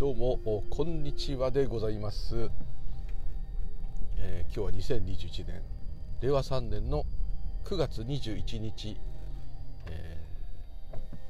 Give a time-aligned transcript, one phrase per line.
[0.00, 2.48] どうもこんにちはでございます、
[4.16, 5.62] えー、今日は2021年
[6.22, 7.04] 令和3年の
[7.66, 8.96] 9月21日、
[9.90, 10.16] え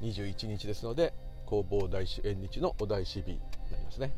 [0.01, 1.13] ー、21日ですので
[1.49, 3.39] 弘法大師縁日のお大師日に
[3.71, 4.13] なりますね。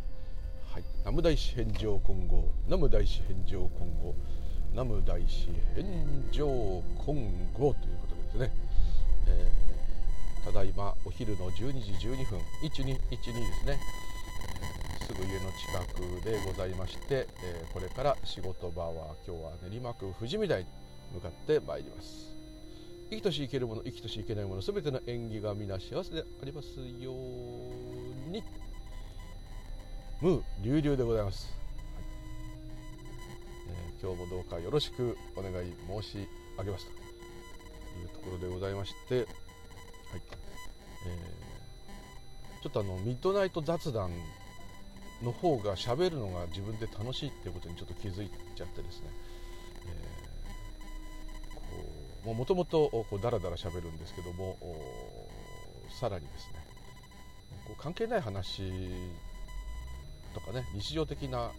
[0.72, 0.84] はい。
[1.00, 4.14] 南無大師返上金剛南無大師返上金剛
[4.74, 8.52] 南無大師返上金剛ということでですね、
[9.26, 13.80] えー、ただいまお昼の12時12分1212ですね。
[15.14, 20.66] すぐ家の近くでございまして、えー、これから仕事場は今日は練馬区富士見台に
[21.14, 22.36] 向かってまいります。
[23.12, 28.44] 生きとし生けるもの生きとし生けないもの全ての縁起が皆幸せでありますように。
[30.20, 31.54] ムー流々でございます、
[31.96, 32.06] はい。
[33.70, 36.88] えー、今日もどうかよろしくお願い申し上げます。
[36.88, 39.26] というところでございまして、はい。
[39.26, 44.10] えー、ちょっとあのミッドナイト雑談
[45.24, 49.08] の方が喋るのが自分で楽しいっていうことにちょっと気づいちゃってですね、
[52.26, 54.58] えー、もともとダラダラ喋るんですけども
[55.90, 56.64] さらにですね。
[57.66, 58.64] こう関係ない話
[60.34, 61.52] とかね日常的な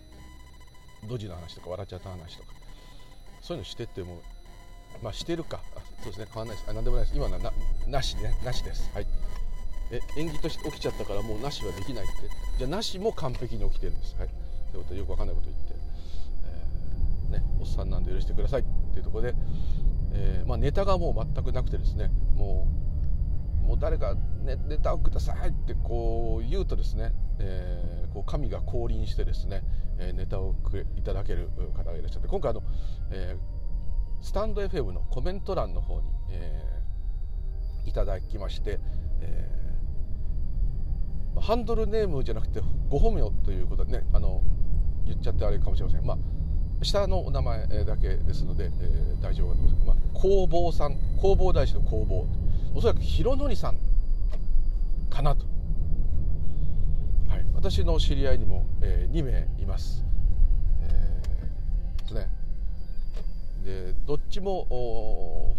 [1.09, 2.53] ドジの話とか笑っちゃった話とか
[3.41, 4.21] そういうのしてっても
[5.03, 5.61] まあしてるか。
[6.03, 6.27] そうですね。
[6.33, 6.71] 変わらないです。
[6.71, 7.17] あ何でもないです。
[7.17, 7.53] 今のはな
[7.87, 8.39] なしね。
[8.45, 8.91] なしです。
[8.95, 9.07] はい。
[9.91, 12.15] え演技として起きちゃったからもうなしはできないって。
[12.59, 14.17] じゃあなしも完璧に起きてるんです。
[14.19, 14.29] はい。
[14.73, 15.75] ということでよくわかんないこと言って、
[16.45, 19.35] えー、ね、おっさんなんで許してくださいっていうところで、
[20.13, 22.11] えー、まあ、ネタがもう全くなくてですね。
[22.35, 22.85] もう
[23.67, 29.63] もう誰かネネタをくださいってこう言うとですね、えー、こう神が降臨してですね、
[29.99, 32.29] えネタをくいただける方がいらっしゃって。
[32.29, 32.63] 今回あの、
[33.11, 33.37] え
[34.21, 36.83] スタンド FM のコメント欄の方に、え
[37.87, 38.81] いただきまして、
[39.21, 39.64] えー
[41.41, 44.43] ハンドルネームじゃなくてご本名ということでねあの
[45.05, 46.07] 言っちゃってあれかもしれません。
[46.07, 46.19] まあ
[46.83, 52.27] 下のお名前だけですので、えー、大丈夫だと思います、まあ、工房さん工房大師の工房。
[52.75, 53.79] おそらく広則さん
[55.09, 55.47] かなと、
[57.29, 60.05] はい、私の知り合いにも、えー、2名います、
[60.83, 62.29] えー、ね
[63.65, 65.55] でどっちも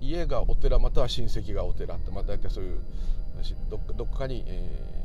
[0.00, 2.80] 家がお寺または親戚がお寺って、まあ、大体そういう
[3.70, 5.01] どっかに、えー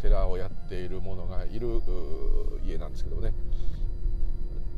[0.00, 1.82] 寺をやっている者がいる
[2.66, 3.32] 家なんですけどね。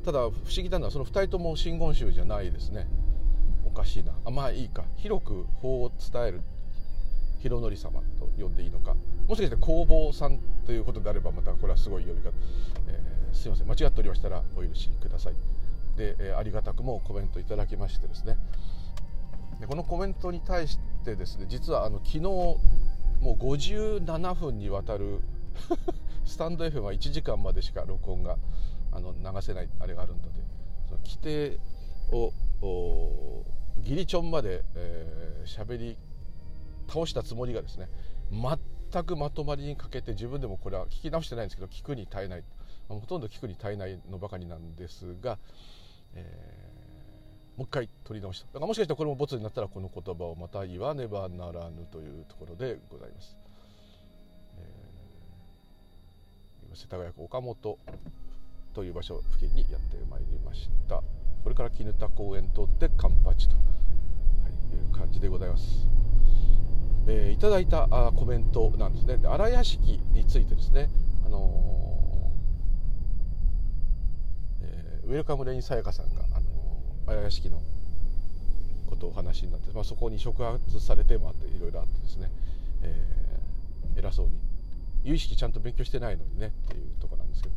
[0.04, 2.86] ただ不思議なのはその2人とも真言宗じゃないですね。
[3.64, 4.12] おかしいな。
[4.24, 4.84] あまあいいか。
[4.96, 6.40] 広く法を伝える。
[7.40, 8.94] 広則様と呼んでいいのか。
[9.28, 12.30] もしかして工房さんということであればまたこれはすごい呼び方、
[12.88, 13.66] えー、すいません。
[13.66, 15.34] 間違っておりましたらお許しください。
[15.96, 18.36] で、えー、ありがたくもコメントいただきましてですね。
[19.60, 22.20] でこのコメントに対してですね実はあの昨日
[23.20, 25.20] もう57分にわたる
[26.24, 28.38] スタンド FM は1時間までしか録音が
[28.92, 30.28] あの流せないあれがあるので
[30.86, 31.58] その規定
[32.12, 32.32] を
[33.82, 34.64] ギリチョンまで
[35.44, 35.96] 喋、えー、り
[36.88, 37.88] 倒したつもりがですね
[38.30, 42.44] 全くまとまりに欠けて自分でもこれは聞き直してないんですけど聞くに耐えない
[42.88, 45.38] ほとんど聞くに耐えないのばかりなんですが、
[46.14, 46.69] えー
[47.56, 48.46] もう一回取り直した。
[48.46, 53.36] だからもしかしたらこれもボツになったらこの言葉をまた言わねばならぬというところでございます、
[54.58, 57.78] えー、世田谷区岡本
[58.72, 61.02] という場所付近にやってまいりました。
[61.42, 65.86] これから砧公園通って環八と、はい、いう感じでございます。
[67.08, 69.16] えー、いただいたあコメントなんですね。
[69.16, 70.90] で阿頼耶識についてですね、
[71.24, 76.26] あのーえー、ウェルカムレインさやかさんが、
[77.14, 77.60] 阿頼耶識の
[78.88, 82.30] ことをお話になって、まあ、そこに触発されてもあっていろいろあってですね、
[82.82, 84.32] えー、偉そうに。
[85.02, 87.54] 有意識ちゃんと勉強してないのにねっていうとこなんですけど、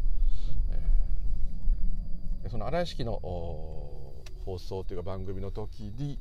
[0.71, 6.19] えー、その荒屋敷の放送というか番組の時に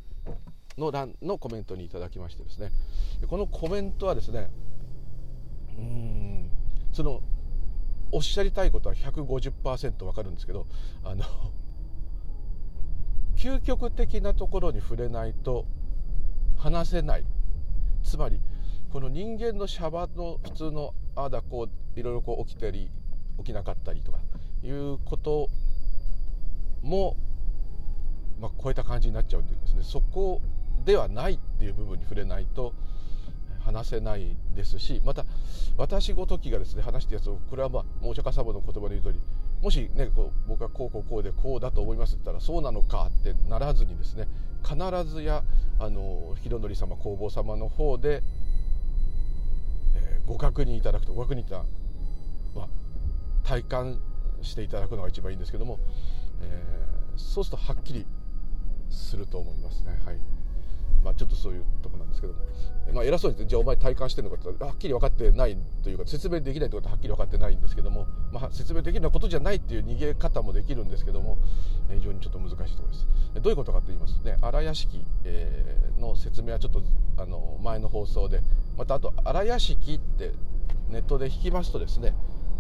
[0.78, 2.72] の欄のコメントにいただきましてですね。
[3.28, 4.50] このコメントはですね
[5.78, 6.50] うん
[6.92, 7.20] その
[8.10, 10.66] おっしゃりたいことは150%わかるんですけど
[11.02, 11.24] あの
[13.42, 15.66] 究極的なところに触れないと
[16.56, 17.24] 話せない。
[18.04, 18.40] つまり
[18.92, 22.88] この人間のシャバの普通のああだこういろいろこう起きたり
[23.38, 24.18] 起きなかったりとか
[24.62, 25.48] いうこと
[26.82, 27.16] も、
[28.40, 29.82] まあ、超えた感じになっちゃうというかですね。
[29.82, 30.40] そこ
[30.84, 32.72] ではないっていう部分に触れないと
[33.64, 35.24] 話せないですしまた
[35.76, 39.20] 私ごときがですね話したやつをこれはまあお釈迦様の言葉で言う通り
[39.62, 44.26] もしねこう僕はこうこうこうでこうだと思いますって言ったらそうなのかってならずにですね
[44.68, 45.44] 必ずや
[45.78, 48.22] あの広則様弘法様の方で、
[49.94, 51.64] えー、ご確認いただくとご確認いた
[52.54, 52.68] まあ
[53.44, 54.00] 体感
[54.42, 55.78] していただくのが一番いいんですけども、
[56.42, 58.04] えー、そうするとはっきり
[58.90, 59.98] すると思いますね。
[60.04, 60.41] はい。
[61.02, 62.38] まあちょっとそういうとこなんですけども、
[62.92, 71.38] まあ、偉そうにじゃあお前体感してるのかってはっきり分かってないというか説明できないということははっきり分かってないんですけども、まあ、説明できるようなことじゃないっていう逃げ方もできるんですけども
[71.90, 73.06] 非常にちょっと難しいところです。
[73.34, 75.04] どういうことかと言いますとね荒屋敷、
[75.98, 76.82] の説明はちょっと
[77.16, 78.40] あの前の放送で。
[78.76, 80.32] またあと荒屋敷って
[80.88, 82.14] ネットで引きますとですね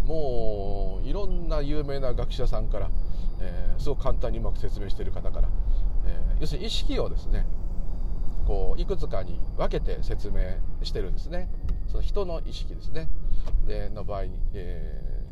[0.04, 2.90] もういろんな有名な学者さんから、
[3.40, 5.48] えー、すごく簡単にうまく説明している方から、
[6.06, 7.46] えー、要するに意識をですね
[8.46, 10.40] こういくつかに分けて説明
[10.82, 11.48] してるんですね。
[11.88, 13.08] その人の意識ですね。
[13.66, 15.24] での場合に、え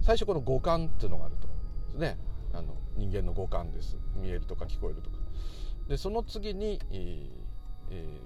[0.00, 1.54] ー、最初この五感っていうのがあるとで
[1.90, 2.18] すね。
[2.52, 3.96] あの人間の五感です。
[4.16, 5.16] 見えるとか聞こえるとか。
[5.88, 7.28] でその次に、えー
[7.90, 8.20] え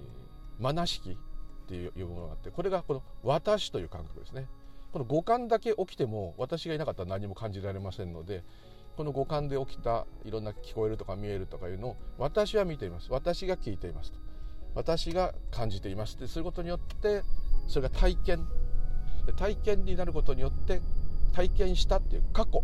[0.59, 4.49] ー、マナ式っていうものがあってこれがこの私という感覚ですね。
[4.93, 8.45] この五感だけ起きても私がいなかったら何も感じられませんので
[8.97, 13.09] この五感で起きたいろんな聞こえるとか見えるとかいうのを私は見ています。
[13.11, 14.19] 私が聞いていますと。
[14.75, 17.23] 私が感じていますってすることによって
[17.67, 18.47] それが体験。
[19.37, 20.83] 体験になることによって
[21.33, 22.63] 体験したっていう過去。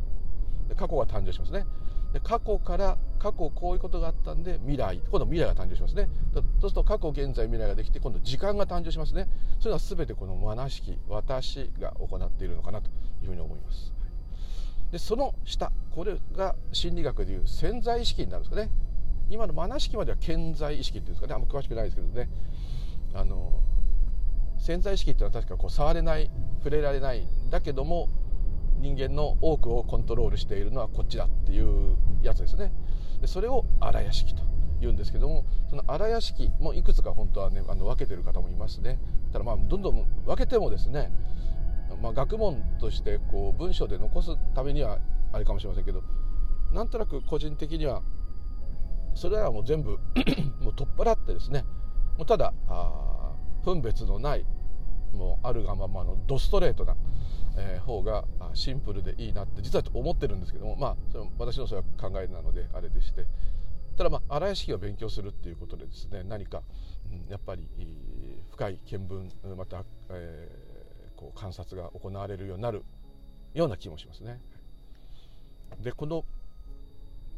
[0.77, 1.65] 過去が誕生しますね。
[2.13, 5.01] で過去から過去こういうことがあったんで未来。
[5.11, 6.09] 今度未来が誕生しますね。
[6.33, 9.27] そうすると過去現在未来ができて今度時間が誕生しますね。
[9.59, 12.89] それは全てこのマナ式私が行っているのかなと
[13.23, 13.93] いうふうに思います。
[14.93, 18.71] でその下これが心理学でいう潜在意識になるんですかね。
[19.29, 21.35] 今のマナ式までは潜在意識っていうんですかね。
[21.35, 22.29] あんま詳しくないですけどね。
[23.15, 23.61] あの
[24.59, 27.27] 潜在意識っていうのは確かこう触れない触れられない。
[27.51, 28.09] だけども
[28.79, 32.73] 人間の多くをコントロールしているのはこっちだっていうやつですね。
[33.21, 34.43] でそれを荒屋敷と
[34.81, 38.99] 言うんですけどもその荒屋敷もいくつか本当はねあの分けてる方もいますね。
[39.33, 41.13] ただまあどんどん分けてもですね、
[41.97, 44.99] まあ、学問としてこう文章で残すためには
[45.33, 46.03] あれかもしれませんけど
[46.73, 48.03] なんとなく個人的には
[49.15, 49.99] それらはもう全部
[50.61, 51.65] もう取っ払ってですね
[52.17, 53.35] もうただあ
[53.65, 54.47] 分別のない
[55.13, 56.97] もうあるがままのドストレートな
[57.57, 63.27] えー、方がシンプルでいいなって実は思ってるんですけどもまあそれ私のそれは考えなのであれでして。
[63.97, 66.63] ただまあ荒屋敷を勉強するっていうことでですね何か、
[67.13, 67.69] うん、やっぱり
[68.51, 70.60] 深い見聞また、えー、
[71.21, 72.83] こう観察が行われるようになる
[73.53, 74.41] ような気もしますね。
[75.83, 76.25] でこの、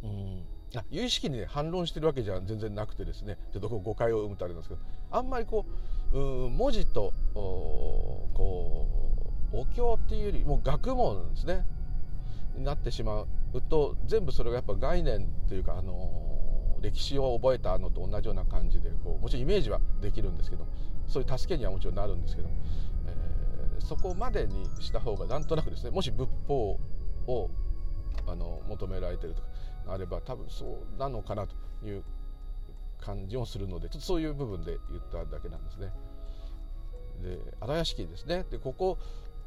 [0.05, 0.45] うん、
[0.77, 4.81] あ有意識に、ね、反論してるわけじゃ全然なくてですねちょっと誤解を生むとあれなんですけど
[5.11, 5.67] あんまりこ
[6.13, 8.29] うう文字とこ
[9.53, 11.67] うお経っていうよりも学問なんですね
[12.57, 13.27] になってしまう
[13.69, 20.67] と全部それがやっぱ概念というか、あの歴史を覚えたのと同じような感じでこうもちろんイメージはできるんですけど
[21.07, 22.49] そういう助けにはもちろんなるんですけど、
[23.81, 26.79] そこまでにした方がなんとなくですねもし仏法
[27.27, 27.51] を
[28.27, 29.49] あの求められてるとか
[29.89, 32.05] あれば多分そうなのかなという
[33.01, 35.91] 感じもするのでちょっとそういう部分で言っただけなんですね。
[37.23, 38.99] で荒屋敷ですねでここ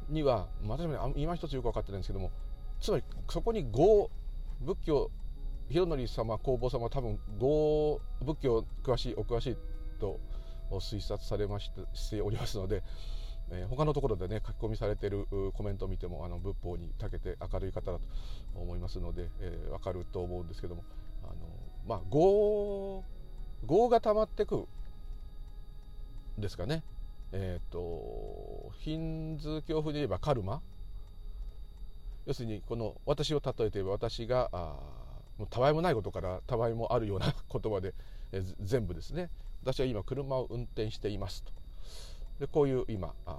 [0.08, 2.30] には私も今一つよく分かってないんですけども
[2.80, 4.10] つまりそこに豪
[4.60, 5.10] 仏教
[5.68, 9.56] 広則様弘法様は多分豪仏教詳しいお詳しい
[9.98, 10.20] と
[10.70, 11.70] 推察されまし
[12.10, 12.82] ておりますので、
[13.50, 18.00] えー、他のところでね書き込みされてるコメントを見てもあの仏法に長けて明るい方だと
[18.54, 20.84] 思いますので、えー、分かると思うんですけども
[21.22, 21.34] あの
[21.86, 23.04] まあ業
[23.68, 24.66] 業が溜まってく
[26.38, 26.82] ですかね。
[27.32, 30.60] えっ、ー、とヒンズ教風で言えばカルマ。
[32.26, 34.76] 要するにこの私を例えて言えば私があ
[35.38, 37.94] もうたわいもないことからたわいもあるような言葉で、
[38.32, 39.30] え全部ですね。
[39.62, 41.52] 私は今車を運転していますと。
[42.40, 43.36] でこういう今あ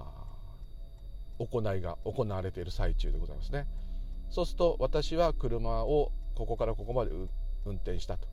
[1.38, 3.66] 行いが行われている最中でございますね。
[4.30, 7.12] そうすると私は車をここからここまで
[7.64, 8.26] 運転したと。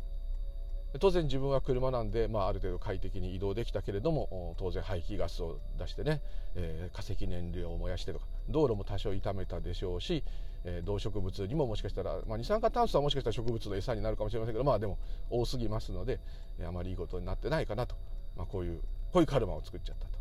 [1.00, 6.22] 当然自分は車なんで、まあ、ある程度快適に移動できたけれども当然排気ガスを出してね、
[6.56, 10.24] えー、化石燃料を燃やしてとか道路も多少傷めたでしょうし、
[10.64, 14.98] えー、動植物にももしかしたら、まあ、二酸化炭素はもしかしたら植物の餌になるかもしれませんけどまあでも
[15.30, 16.20] 多すぎますので
[16.66, 17.96] あまりいいことになってないかなと、
[18.38, 18.80] まあ、こういう
[19.12, 20.15] こういうカルマを作っちゃったと。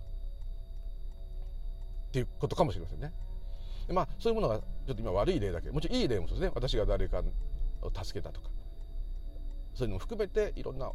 [2.15, 3.13] っていうことかもしれませんね。
[3.89, 6.53] まあそういうものがちょっと今悪い例だけもちろんいい例もそうですね。
[6.55, 7.25] 私が誰か
[7.83, 8.51] を助けたとか。
[9.75, 10.93] そういうのも含めていろんな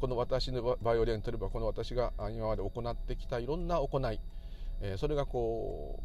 [0.00, 4.18] この私のバイオリンといえばこの私が今まで行ってきたいろんな行い、
[4.80, 6.02] えー、それがこ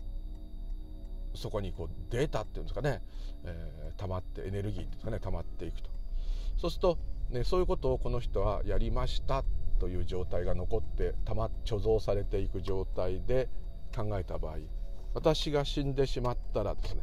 [1.33, 3.01] うそこにこうデータっていうんですかね、
[3.45, 5.19] えー、溜まってエネルギーっていうんですかね。
[5.21, 5.89] 溜まっていくと。
[6.57, 6.97] そうすると、
[7.29, 9.45] ね、そういうことをこの人はやりました
[9.79, 13.47] という状態が残ってたま貯蔵されていく状態で
[13.95, 14.57] 考えた場合
[15.13, 17.01] 私が死んでしまったらですね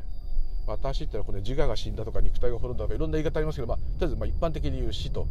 [0.66, 5.28] 私ってのはこの自我が死んだとか肉体が滅んだとかいろんな言い方ありますけど、まあ、とりあえずま一般的に言う死と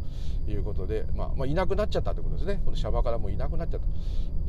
[0.48, 2.62] いうことで、まあ、まあいなくなっちゃったということですね。
[2.64, 3.86] このシャバからもういなくなっちゃった。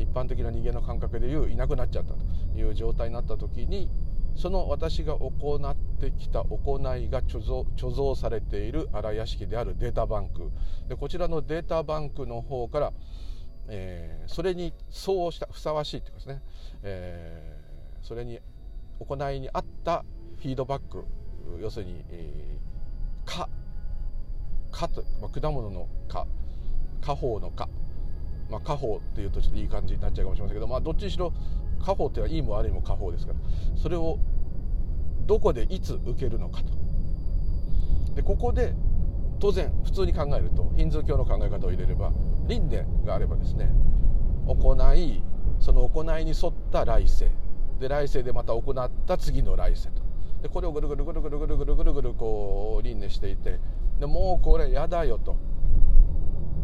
[0.01, 2.19] 一般的な人間の感覚で言ういなくなっちゃったと
[2.57, 3.89] いう状態になった時に
[4.35, 10.51] その私が行ってきた行いが貯蔵貯蔵されている荒屋敷であるデータバンク。
[10.87, 12.93] でこちらのデータバンクの方から、
[13.69, 16.41] えー、それに相応したふさわしいというかですね、
[16.83, 18.39] えー、それに
[18.99, 20.05] 行いに合った
[20.37, 21.03] フィードバック
[21.61, 23.49] 要するに、えー、か
[24.71, 26.27] かと、まあ、果物のか
[27.01, 27.69] 果報のか、
[28.49, 31.33] まあ、果報っていうとちょっといい感じになっちゃうかもしれませんけど、まあ、どっちにしろ
[31.83, 33.39] 果報っていうのはいいも悪いも果報ですから
[33.77, 34.19] それを
[35.25, 36.73] どこでいつ受けるのかと。
[38.15, 38.73] でここで
[39.39, 42.11] 当然普通に考えるとヒンズー教の考え方を入れれば
[42.47, 43.69] 輪廻があればですね
[44.47, 45.23] 行い
[45.59, 47.29] その行いに沿った来世。
[47.79, 50.01] で来世でまた行った次の来世と。
[50.41, 53.59] でこれをぐるぐるぐるぐるぐるぐるぐるぐるこう輪廻していて
[53.99, 55.33] でもうこれやだよと、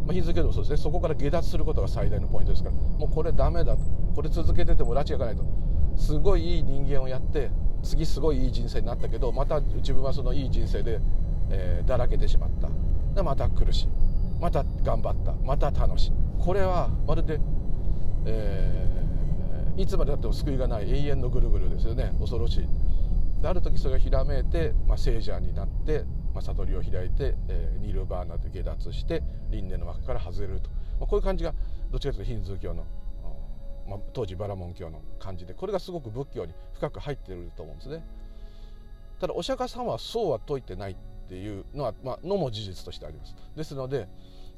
[0.05, 3.83] まあ、日付でもそうですねそこから下脱することが最大のポイントですからもうこれダメだと
[4.15, 5.43] これ続けてても拉致がかないと
[5.97, 7.49] すごいいい人間をやって
[7.81, 10.99] 次すごいいい人生になったけどまた自分はそのいい人生で、
[11.49, 12.69] えー、だらけてしまった
[13.15, 13.89] でまた苦しい
[14.43, 15.31] また頑張った。
[15.45, 16.11] また楽しい。
[16.37, 17.39] これはまるで、
[18.25, 20.91] えー、いつまでたっても救いがない。
[20.91, 22.13] 永遠のぐるぐるですよね。
[22.19, 22.67] 恐ろしい。
[23.41, 30.69] である時それがひらめいて、まあ、聖者になって、まあ、悟りを開いて、えー、ニルバーナで下脱して輪廻の枠から外れると、
[30.99, 31.53] まあ、こういう感じが
[31.89, 32.85] どっちかというとヒンズー教の、
[33.87, 38.03] まあ、当時バラモン教の感じでこれがすごく仏教に深く入っていると思うんですね。
[39.21, 40.97] ただお釈迦様はそうは説いてない。
[41.25, 43.35] っていうのは、まあのも事実としてあります。
[43.55, 44.07] ですので、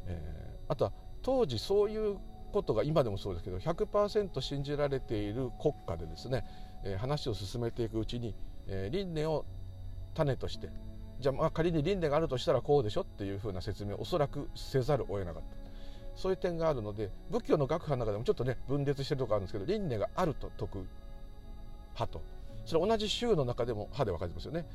[0.08, 2.18] えー、あとは当時そういう
[2.52, 6.46] ことが今でもそうですけど100%信じられている国家でですね、
[6.84, 8.36] えー、話を進めていくうちに
[8.68, 9.46] えー、輪廻を
[10.14, 10.70] 種として
[11.20, 15.66] じゃあまあ仮に輪廻があるとしたらこうでしょっていうふうな説明をおそらくせざるを得なかった。
[16.16, 20.88] そういう点があるので仏教の学派の中でもちょっとね分裂してるとこあるんですけど輪廻があると説く
[21.94, 22.22] 派と。
[22.66, 24.66] それ同じ宗の中でも派で分かれてますよね、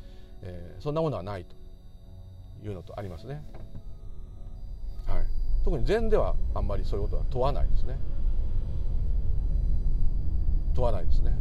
[0.42, 1.56] えー、そんなものはないと。
[2.62, 3.42] いうのとありますね、
[5.06, 5.24] はい、
[5.64, 7.98] 特に禅ではあんまりそういうことは問わないですね。
[10.74, 11.34] 問わないですね。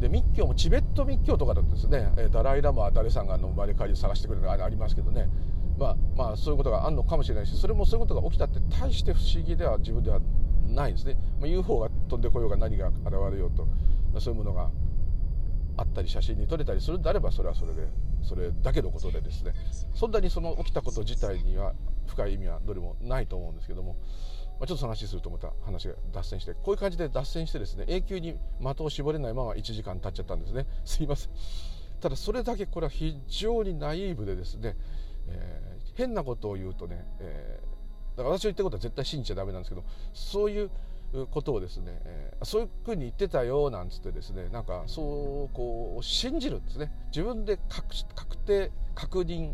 [0.00, 5.28] で密教もチベット密教とかだとですねダライ・ラマは誰さんがの生まれ変わり探してくれるのがありますけどね。
[5.78, 10.20] まあまあそういうことがあるのかもしれないしそれもそういうことが起きたって大して不思議では自分では
[10.68, 12.96] ないですね、まあ、UFO が飛んでこようが何が現
[13.32, 13.68] れようと
[14.18, 14.70] そういうものが
[15.76, 17.86] あったり写真に撮れたりするんであればそれはそれで
[18.22, 19.52] それだけのことでですね。
[19.94, 21.74] そんなにその起きたこと自体には
[22.06, 23.96] 深い意味はどれもないと思うんですけども
[24.58, 30.66] まあ、ちょっとその話するとまた話が脱線してこういう感じで脱線してですね永久に的を絞れないまま1時間経っちゃったんですね。
[30.84, 31.30] すいません。
[32.00, 34.76] ただそれだけこれは非常にナイーブでですね、
[35.28, 40.70] えー、変なことを言うとね、えー、だから私の言ってることは絶対信じちゃダメなんですけどそういう
[41.24, 46.92] ことをですね、えー、そういうふうに言ってたよなんつってですねなんかそうこう信じるんですね。
[47.06, 49.52] 自分で確定確認。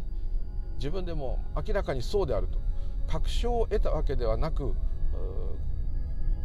[0.76, 2.59] 自分でも明らかにそうであると。
[3.07, 4.75] 確証を得たわけではなく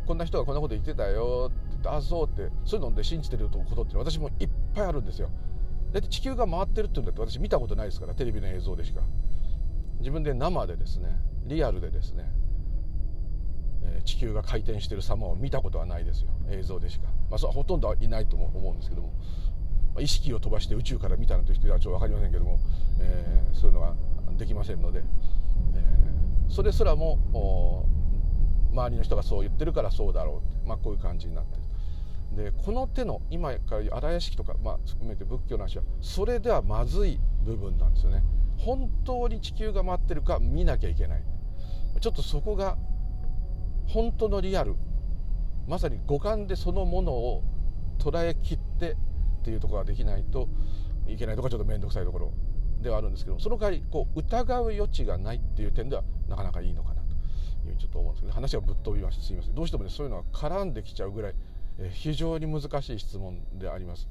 [0.05, 5.29] こんな人がこんなこと言ってたよって言ってあそうってそういうので信じてることって私もいっぱいあるんですよ。
[5.91, 9.01] だって地球が回ってるって言うんだって私見たことないですからテレビの映像でしか。
[9.99, 11.09] 自分で生でですね
[11.45, 12.29] リアルでですね、
[13.87, 16.29] え、地球が回転してる様を見たことはないですよ。
[16.49, 19.07] 映像でしか、まあ、そほとんどいないとも思うんですけども、
[19.93, 22.59] まあ、意識を飛ばして宇宙から見たなんて人はちょっと分かりませんけども、
[22.99, 23.93] えー、そういうのが
[24.37, 25.03] できませんので、
[25.75, 27.85] えー、それすらも
[28.71, 31.63] 周りの人がそう言ってるからそうだろうって、まあ、こういう感じになってる。
[32.35, 38.21] でこの手の今から言う荒屋敷とか、まあ、含めて仏教の話はそれではまずい部分なんですよね。
[38.57, 41.23] 本当に地球が回ってるか見なきゃいけない。
[42.01, 42.77] ちょっとそこが
[43.87, 44.75] 本当のリアル
[45.67, 47.43] まさに五感でそのものを
[47.99, 48.95] 捉えきってっ
[49.43, 50.47] ていうところができないと
[51.07, 52.33] いけないとかちょっと面倒くさいところ
[52.81, 59.55] ではあるんですけどその代わりこう疑う余地がないっていう点ではなかなかいいのかなというふうにちょっと思うんですけど話がぶっ飛びましてすいません。
[59.55, 61.35] どうしてもねそういうのは絡んできちゃうぐらい、
[61.79, 64.07] え非常に難しい質問であります。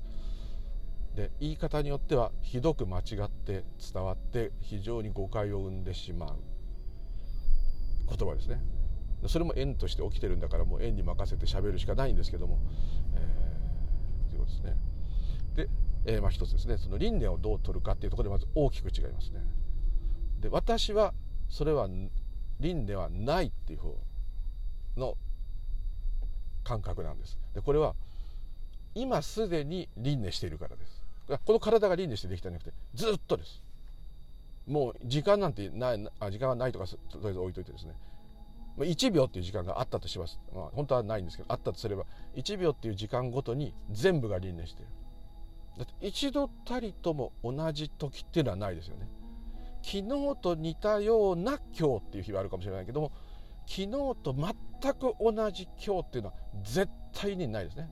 [1.15, 6.37] で言い方によってはひどく間違って伝わって非常に誤解を生んでしまう
[8.09, 8.61] 言葉ですね。
[9.29, 12.59] それも縁として起きてるんだからもう縁に任せて喋るしかないんですけども、
[13.15, 14.77] えー、ということですね。
[15.55, 15.69] で、
[16.07, 16.79] えー、まあ一つですね。
[16.79, 19.41] その輪廻をどう取るかっていうところでまず大きく違いますね。
[20.41, 21.15] で私は
[21.49, 21.89] それは
[22.61, 23.99] 輪ではないっていう方
[24.97, 25.17] の
[26.65, 27.39] 感覚なんです。
[27.55, 27.95] でこれは
[28.95, 31.03] 今すでに輪廻しているからです。
[31.45, 33.63] この体が輪廻してできたんじゃなくてずっとです。
[34.67, 37.95] もう時間なんてないあ時間がないとかとりあえず置いといてですね。
[38.85, 42.05] 1秒っていう時間があったとします、まあ、本当はないんですけどあったとすれば
[42.35, 44.89] 1秒っていう時間ごとに全部が輪廻してる。
[45.79, 49.09] だって一度たりとも同じ時っていうのはないですよね。
[49.83, 53.13] 昨日と似たような今日っていう日はあるかもしれないけども
[53.67, 53.89] 昨日
[54.23, 57.91] と全く同じ今日っていうのは絶対にないですね。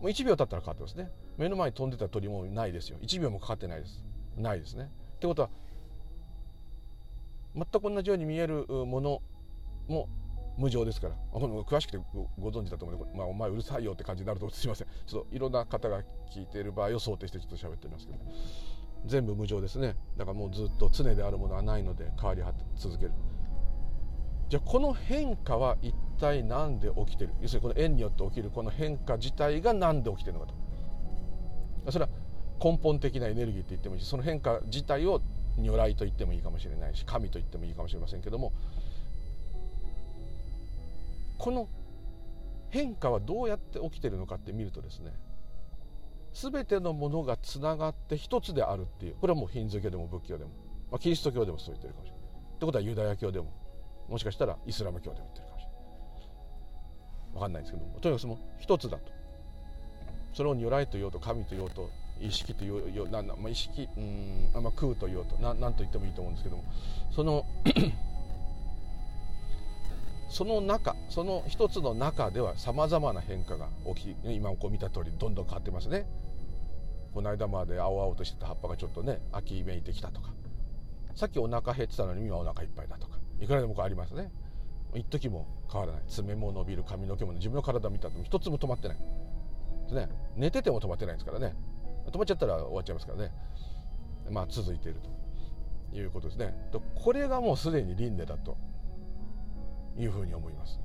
[0.00, 1.10] もう1秒経ったら変わってますね。
[1.36, 2.98] 目の前に飛んでた鳥もないですよ。
[3.00, 4.04] 1秒もかかってないです。
[4.36, 4.90] ないですね。
[5.16, 5.50] ってことは
[7.56, 9.22] 全く同じように見えるもの
[9.88, 10.08] も
[10.58, 11.14] 無常ですから。
[11.32, 11.98] 詳しくて
[12.38, 14.86] ご存知だと思うので、まあ、お前うるさいよって感じになるとすいません。
[15.06, 18.18] ちょっといろんな方が聞いている場合を想定してちょっと喋っておりますけど
[19.06, 19.96] 全部無常ですね。
[20.16, 22.42] だからもうずっと常であるものはないので変わり
[22.76, 23.12] 続ける。
[24.48, 27.32] じゃあこの変化は一体何で起きてる？
[27.40, 30.52] 要するにこの縁によって起きるこの変化自体が何で起きてるのか
[31.84, 31.92] と。
[31.92, 32.10] それは
[32.62, 35.20] 根本的なエネルギーって言ってもいいしその変化自体を
[35.58, 38.52] 如来と言ってもいいかもしれないし神と言ってもいいかもしれませんけども
[41.38, 41.68] この
[42.70, 45.14] 変化はどうやって起きてるのかって見るとですね
[46.36, 50.50] 全てのものがつながって一つであるっていうこれはもうヒンズー教でも仏教でも、
[50.90, 52.20] まあ、キリスト教でもそう言ってるかもしれない。
[52.56, 53.52] ってことはユダヤ教でも
[54.08, 55.76] もしかしたらイスラム教でも言ってるかもしれない。
[57.32, 59.12] 分かんないんですけどもとにかくその一つだと。
[60.34, 61.88] それを如来と言おうと神と言おうと
[62.20, 66.64] 意識というよなまあ、意識うんあ、まあ、空と言おうとな何と言ってもいいと思うんですけども。
[67.10, 67.44] その
[70.28, 76.06] その中その一つの中ではさまざまな変化が起き今こう見た通りどんどん変わってますね。
[77.14, 80.34] この間まで青々としてた葉っぱがちょっとね秋めいてきたとか。
[81.14, 83.18] さっきお腹減ってたのに今お腹いっぱいだとか。
[83.40, 84.30] いくらでもこうありますね。
[84.94, 86.02] 一時も変わらない。
[86.08, 88.98] 爪も伸びる髪の毛も自分の体見たって一つも止まってない。
[88.98, 90.08] ですね。
[90.36, 91.54] 寝てても止まってないですからね。
[92.10, 93.32] 止まっちゃったら終わっちゃいますからね。
[94.30, 95.00] まあ続いている
[95.92, 96.54] ということですね。
[96.94, 98.56] これがもうすでに輪廻だと
[99.98, 100.80] いうふうに思います。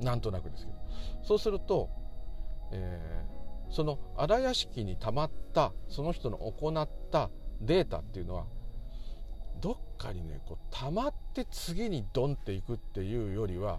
[0.00, 0.78] なんとなくですけど。
[1.22, 1.90] そうすると、
[2.72, 8.46] えー、その荒屋敷にたまったその人の行ったデータっていうのは
[9.60, 13.78] どっかにねこう溜まって次にドンっていくっていうよりは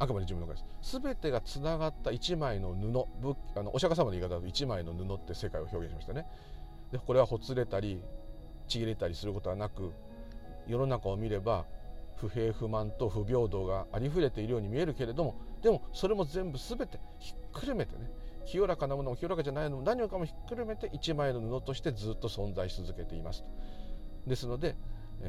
[0.00, 6.26] あくまで自分の考えです全てがつながった一枚の布あのお釈迦様の言い方だと一枚の布って世界を表現しましたね。
[6.90, 8.02] でこれはほつれたり
[8.66, 9.92] ちぎれたりすることはなく
[10.66, 11.66] 世の中を見れば
[12.16, 18.10] 不平不満と不平等がありふれているように見えるけれどもでもそれも全部全てひっくるめてね
[18.46, 23.44] 清らかなものも清らかじゃないのも何もかもひっくるめて一枚の布としてずっと存在し続けています
[24.26, 24.76] ですので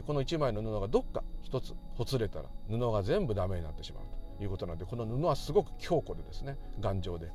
[0.07, 4.20] この一枚の布がどっか一つほつれたら布が全部ダメになってしまうと。
[4.43, 7.29] いうことなのでこの布はすごく強固でですね頑丈で、え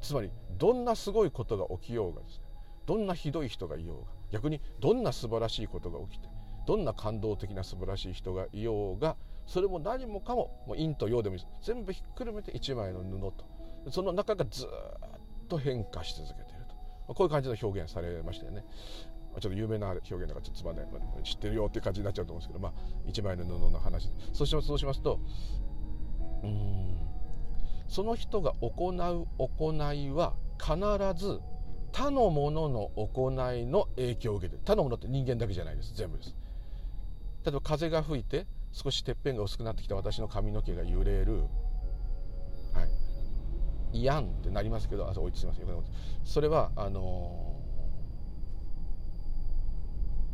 [0.00, 2.44] ー、つまりどんなすごいことが起きようがですね
[2.86, 6.28] どんなひどい人がいようが逆にどんな素晴らしいことが起きて
[6.66, 13.90] どんな感動的な素晴らしい人がいようがそれも何もかももう陰と陽でもいい全部ひっくるめて一枚の布と。
[13.90, 14.68] その中がずっ
[15.48, 16.66] と変化し続けている
[17.08, 17.14] と。
[17.14, 18.64] こういう感じの表現されましたよね。
[19.40, 20.86] ちょっと有名な表現だからちょっとつまんない
[21.24, 22.72] 知ってるよっていう感じになっちゃうと思うんですけどまあ
[23.06, 24.10] 一枚の布の話。
[24.32, 25.20] そうしますそうしますと
[26.42, 26.96] うん
[27.88, 30.76] その人が行う行いは必
[31.22, 31.40] ず
[31.92, 35.94] 他のものの行いの影響を受けてる他のものって人間だけじゃないです。
[35.94, 36.34] 全部です。
[37.44, 41.42] 例えば風が吹いて少してっぺんが薄くなってきた私の髪の毛が揺れる。
[42.72, 42.86] は
[43.92, 43.98] い。
[43.98, 45.66] いやんってなりますけどあ置いすみません。
[46.24, 47.51] それはあのー、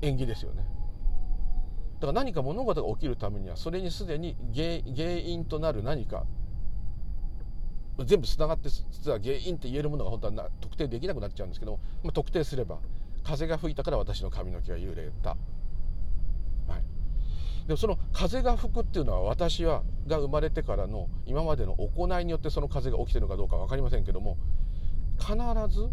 [0.01, 0.65] 縁起ですよね。
[2.01, 6.25] だから何か物事が起きるためにはそれにすでに原因となる何か
[8.05, 12.79] 全部つながって実は原因って言えるものが本当は特定できなくなっちゃうんですけどまあ、特定すれば
[13.25, 15.37] 風が吹いたから私の髪の毛が揺れた。
[17.69, 24.39] でもその風が吹くっていうのは私はが生まれてからの今までの行いによってその風が起きてるのかどうか分かりませんけども
[25.19, 25.37] 必
[25.69, 25.87] ず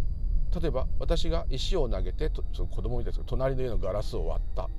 [0.59, 4.69] 例えば私が石を投げてと子供みたいですけど隣の家のガラスを割った、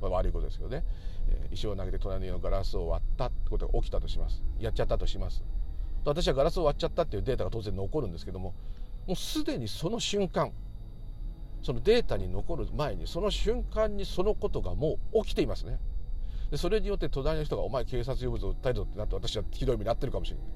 [0.00, 0.84] まあ、悪いことですけどね、
[1.28, 4.42] え、石を投げて隣の家のガラスを割ったってことが起きたとします。
[4.58, 5.44] やっちゃったとします。
[6.04, 8.54] 私はガラスを割っちゃったっていうデータが当然残るんですけども
[9.06, 10.52] もうすでにその瞬間
[11.62, 15.78] そのデータに残る前にその瞬間にそのことがもう起きていますね。
[16.50, 20.46] でそれによって隣の人が「お前警察呼ぶぞ訴えるぞ」ってなって私はひどい目になってるかもしれない。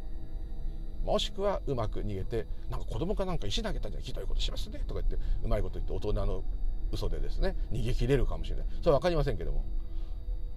[1.04, 6.44] もしくはうまく逃げてなんか子供かなんか石投げたんじゃひどいことしますねとか言ってうまいこと言って大人の
[6.92, 8.66] 嘘でですね逃げ切れるかもしれない。
[8.80, 9.64] それは分かりませんけども。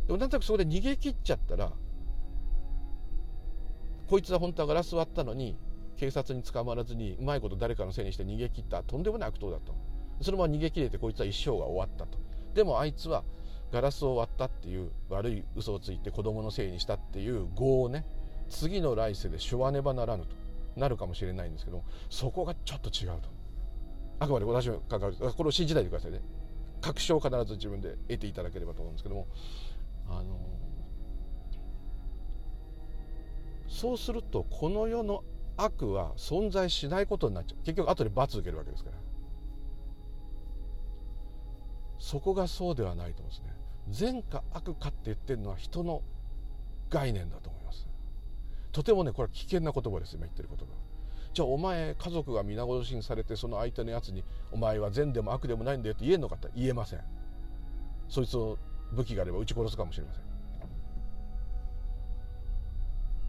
[0.07, 1.71] でもなんとなくそこで逃げ切っちゃったら
[4.07, 5.57] こいつは本当はガラス割ったのに
[5.97, 8.83] 警察に捕まらずにうまいこと誰かのせいにして逃げ切った。
[8.83, 9.75] とんでもない悪党だと。
[10.21, 12.19] そのまま逃げ切れてこいつは一生が終わったと。
[12.53, 13.23] でもあいつは
[13.71, 18.05] ガラスを割ったっていう悪い嘘をついて子供のせいにしたっていう業をね
[18.49, 20.35] 次の来世でしょわねばならぬと
[20.75, 23.29] なるかもしれないんですけどそこがちょっと違うと。
[24.19, 25.33] あくまで私の考える。
[25.33, 26.21] これを信じないでくださいね。
[26.81, 29.27] 確証を必ず自分で得ていただければと思うんですけども。
[30.09, 30.37] あの
[33.67, 35.23] そうするとこの世の
[35.57, 37.63] 悪は存在しないことになっちゃう。
[37.65, 38.97] 結局後で罰受けるわけですから。
[41.99, 43.53] そこがそうではないと思うんですね。
[43.89, 46.01] 善か悪かって言ってるのは人の
[46.89, 47.62] 概念だと思います。
[48.73, 50.71] とてもねこれは危険な言葉です今言ってることが
[51.33, 56.99] じゃあお前家族が皆殺しにされてその相手のやつに「お前は善でも悪でもないんだよ」って言えんのかって言えません。
[58.09, 58.57] そいつを
[58.91, 60.23] 武器があれば撃ち殺すかもしれません。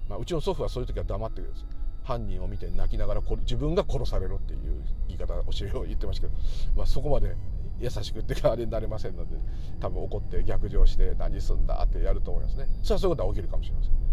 [0.08, 1.64] まあ、うちの祖父はそういう時は黙ってるんです。
[2.02, 6.38] 犯人を見て泣きながら自分が殺されろっていう言い方教えを言ってましたけど、
[6.76, 7.34] まあ、そこまで
[7.80, 9.36] 優しくってあれになれませんので
[9.80, 12.66] 多分怒って逆上して何すんだってやると思いますね。
[12.82, 14.03] それはそういうことは起きるかもしれません。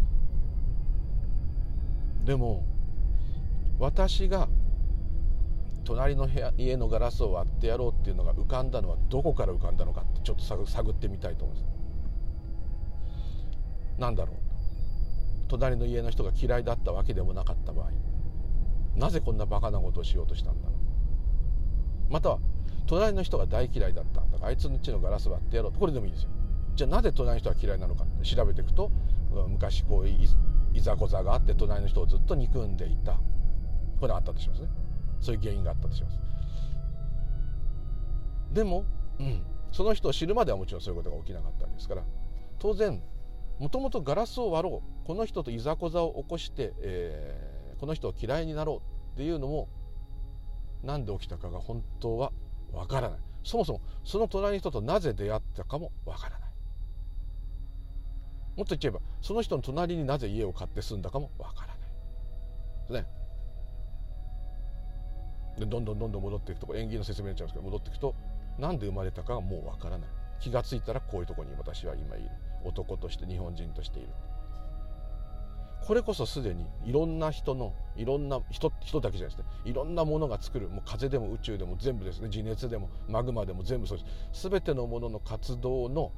[2.24, 2.64] でも
[3.80, 4.48] 私が
[5.84, 11.68] 隣の部屋家のガラスを割ってやろうっていうのが浮かんだのはどこから浮かんだのかってちょっと探ってみたいと思います。
[13.98, 14.36] 何だろう。
[15.48, 17.92] 隣の家の人が嫌いだったわけでもなかった場合。
[18.96, 20.76] なぜこんなバカなことをしようとしたんだろ
[22.10, 22.14] う。
[22.14, 22.40] または
[22.86, 24.22] 隣の人が大嫌いだった。
[24.22, 26.30] んだからあいつの家のガラス割ってやろうこれでもいいですよ。
[26.76, 28.92] じゃあなぜ隣の人が嫌いなのかって調べていくと
[29.48, 30.08] 昔こう
[30.74, 33.14] いざこざがあって隣の人をずっと憎んでいた。
[34.00, 34.70] これがあったとしますね。
[35.20, 36.18] そういう原因があったとします。
[38.54, 38.86] でも、
[39.20, 42.04] うん、その人を知るまではもちろんそういうことが起きなかったわけですから。
[42.60, 43.02] 当然
[43.60, 45.06] もともとガラスを割ろう。
[45.06, 48.82] この人といざこざを起こして、えー、この人を嫌いになろ
[49.14, 49.68] うっていうのも
[50.84, 52.32] 何で起きたかが本当は
[52.72, 53.20] わからない。
[53.44, 56.51] そもそもその隣の人となぜ出会ったかもわからない
[58.62, 61.76] もっと言っちゃえばその人の隣になぜ家を買って住んだかもわから
[62.94, 63.04] ない。
[63.04, 63.08] ね。
[65.58, 68.14] でどんどんどんどん戻っていくと縁起の説明になっちゃうんですけど戻っていくと
[68.60, 70.10] なんで生まれたかがもうわからない。
[70.40, 72.30] 気が付いたらこういうとこに私は今いる。
[72.64, 74.10] 男として日本人としている。
[75.84, 79.72] これこそすでにいろんな人のいろんな人人だけじゃないですね。
[79.72, 80.70] いろんなものが作る。
[80.70, 82.30] もう風でも宇宙でも全部ですね。
[82.30, 84.50] 地熱でもマグマでも全部そうです。
[84.50, 86.12] 全てのものの活動の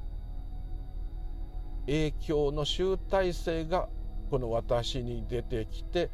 [1.86, 3.88] 影響の集大成が
[4.30, 6.10] この私に出てきて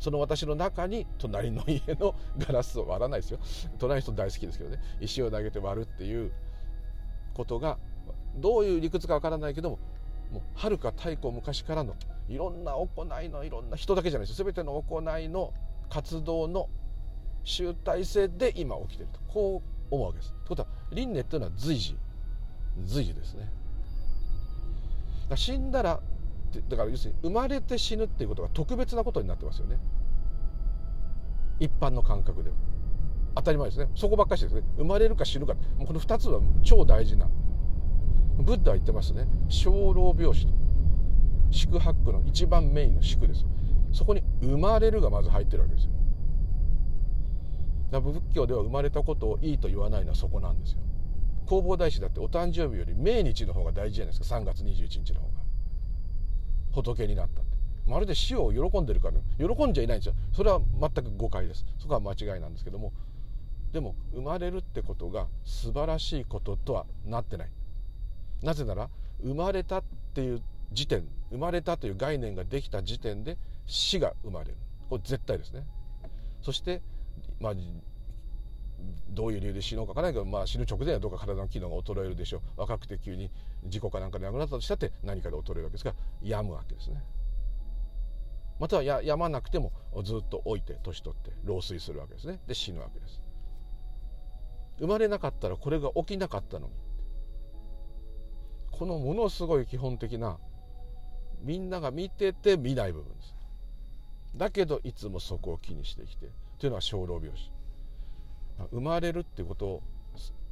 [0.00, 3.38] その私の中に隣の家のガラスを割らないですよ
[3.78, 6.32] 隣の人大好きですけどね石を投げて割るっていう
[7.34, 7.78] ことが
[8.36, 9.78] どういう理屈かわからないけども
[10.32, 11.94] もうはるか太古昔からの
[12.28, 15.52] いろんな行いのいろんな人だけじゃないです全ての行いの
[15.88, 16.68] 活動の
[17.44, 20.30] 集大成で今起きてるとこう思うわけです。
[20.30, 21.96] ということは輪廻っていうのは随時
[22.82, 23.50] 随時ですね。
[25.34, 26.00] だ死んだら
[26.68, 29.78] だから要するに生まれて死ぬっていうことが特別なことになってますよね。
[31.58, 32.56] 一般の感覚では。
[33.34, 33.88] 当たり前ですね。
[33.96, 34.62] そこばっかしですね。
[34.76, 35.54] 生まれるか死ぬか。
[35.54, 37.28] もうこの2つは超大事な。
[38.38, 39.26] ブッダは言ってますね。
[39.48, 40.52] 生老病死と。
[41.50, 43.44] 宿泊の一番メインの宿です。
[43.92, 45.90] そこに生まれるがまず入ってるわけですよ。
[47.90, 50.78] だ仏教では生まれたことをいいと言わないのはそこなんですよ。
[51.46, 54.36] 弘法大師だってお誕生日より命日の方が大事じゃないですか。
[54.36, 55.32] 3月21日の方が。
[56.72, 57.54] 仏になったって。
[57.86, 60.14] まるで死を喜んでるから喜んじゃいないんですよ。
[60.32, 61.64] それは全く誤解です。
[61.78, 62.92] そこは間違いなんですけども。
[63.72, 67.50] でも生まれるってことが素晴らしいこととはなってない。
[68.42, 68.88] なぜなら
[69.22, 74.56] 生まれたっていう時点生まれたという概念ができた時点で死が生まれる。
[74.88, 75.66] これ絶対ですね。
[76.42, 76.82] そして
[77.40, 77.54] まあ
[79.08, 82.60] どういう理由で死のうかわからないけど、まあ、死ぬ直前はどうか体の機能が衰えるでしょう。
[82.60, 83.30] 若くて急に
[83.66, 87.02] 事故かなんかで亡くなったとしたって何かで衰えるわけですから病むわけですね。
[88.58, 89.72] またはや病まなくても
[90.04, 92.40] ずっと置いて年取って老衰するわけですね。
[92.46, 93.20] で死ぬわけです。
[94.78, 96.72] 生まれなかったらこれが起きなかったのに。
[98.70, 100.38] このものすごい基本的な
[101.42, 103.34] みんなが見てて見ない部分です。
[104.36, 107.53] だけどいつもそこを気にしてきてというのは生老病死。
[108.70, 109.82] 生まれるってことを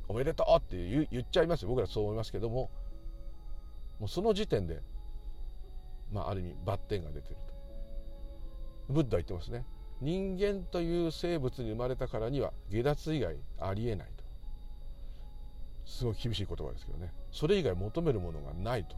[0.09, 1.69] おめでとうって言っちゃいますよ。
[1.69, 2.71] 僕らそう思いますけども
[3.99, 4.83] もうその時点で、
[6.11, 7.37] まあ、ある意味バッテンが出てる
[8.89, 8.93] と。
[8.93, 9.65] ブッダは言ってますね。
[10.01, 14.25] 人間という生物に生まれたからには下脱以外ありえないと。
[15.85, 17.13] すごい厳しい言葉ですけどね。
[17.31, 18.97] それ以外求めるものがないと。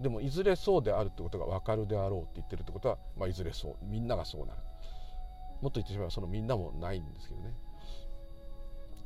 [0.00, 4.60] でもいずれそうであるってことが分かるであろうって言ってるってことは、まあ、いずれそうみんながそうなる。
[5.60, 7.52] もっと言ってしまえばそのみんなもないんですけどね。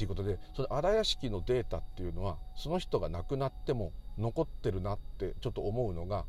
[0.02, 6.24] ということでその荒屋敷のデータっていうのはその人が亡くなっても残ってるなってちょっと思うのが、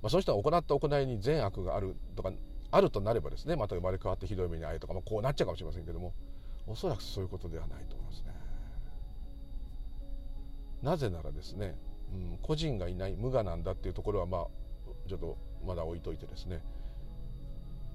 [0.00, 2.30] まあ、その人が行った行いに善悪があるとか
[2.70, 6.12] あるとなればですねまた生まれ変わってひどい目に遭えとか、まあ、こうなっちゃうかもしれませんけども
[6.68, 8.32] おそらくそういうことではないと思いますね。
[10.82, 11.76] なぜならですね、
[12.12, 14.46] うん、個人がいない無我なんだっていうところはまあ
[15.08, 16.62] ちょっとまだ置いといてですね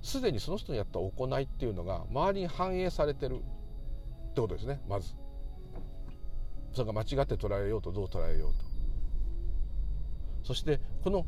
[0.02, 3.42] すでにその人にやった行いっていうのが周りに反映されてる
[4.30, 5.16] ってことですねまず。
[6.74, 8.66] それが間違って捉えようとどう捉えようと。
[10.44, 11.26] そしてこの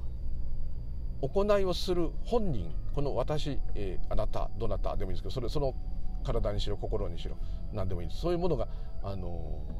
[1.21, 5.75] 行いをする本人この私、えー、あなたどなたでもいいんですけどそれその
[6.23, 7.37] 体にしろ心にしろ
[7.73, 8.21] 何でもいいです。
[8.21, 8.67] そういうものが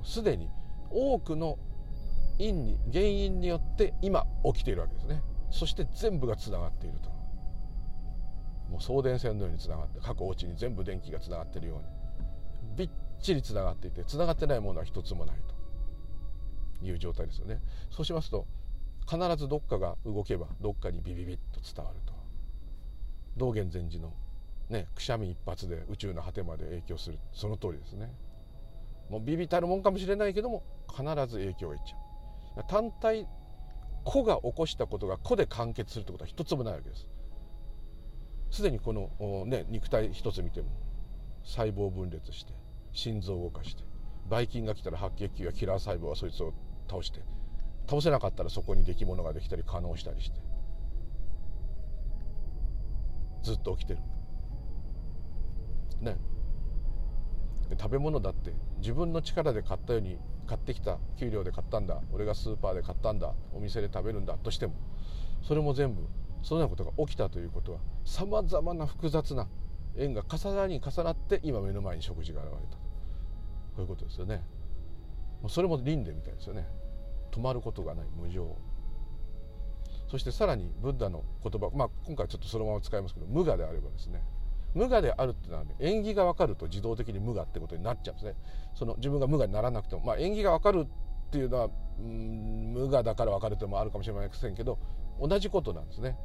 [0.04, 0.50] すで、に
[0.90, 1.58] 多くの
[2.40, 5.22] 因に原因によって今起きているわけですね。
[5.52, 7.10] そして全部がつながっていると。
[8.70, 11.86] もう送電線のようにつながって各お家に全部電気がつながっているように。
[12.78, 12.90] びっ
[13.22, 15.38] ちりつながっていてつながってないものは一つもない
[16.80, 17.62] という状態ですよね。
[17.90, 18.46] そうしますと
[19.10, 22.14] 必ずどっかが動けばどっかにビビビッと伝わると。
[23.38, 24.14] 道元禅師の
[24.70, 27.20] ねくしゃみ一発で宇宙の果てまで影響する。
[27.34, 28.14] その通りですね。
[29.10, 32.64] もうビビたるもんかもしれないけども必ず影響がいっちゃう。
[32.68, 33.28] 単体
[34.04, 37.08] 個が起こしたことが個で完結するってことは一つもないわけです。
[38.50, 40.68] すでにこの、ね、肉体一つ見ても
[41.44, 42.54] 細胞分裂して
[42.94, 43.84] 心臓を動かして
[44.30, 46.54] ばい菌が来たら白血球やキラー細胞はそいつを
[46.90, 47.22] 倒して
[47.90, 50.40] 倒せなかったらそこに出来物ができたり可能したりして
[53.44, 54.00] ずっと起きてる。
[56.02, 56.16] ね。
[57.80, 64.74] 食べ物だって自分の力で買ったように買ってきた給料で買ったんだ俺がスーパーで買ったんだお店で食べるんだとしても
[65.42, 66.02] それも全部
[66.44, 69.48] そのようなことが起きたということはさまざまな複雑な
[69.98, 72.80] 縁が重なり重なって今目の前に食事が現れたこ
[73.80, 74.44] ういうことですよね。
[75.48, 76.68] それも輪廻みたいですよね。
[77.32, 78.56] 止まることがない無常。
[80.10, 84.22] そしてさらにブッダの言葉、まあ、今回ちょっとそのまま使いますけど無我であればですね。
[84.74, 88.36] 無我であるっていうのは、ね、縁起が分かると自動的に無我ってことになっちゃうんですね。
[88.76, 94.80] その自分が無我にならなくても、まあ、縁起が分かるっていうのは、うん、無我だから分かるというのもあるかもしれませんけど
[95.20, 96.18] 同じことなんですね。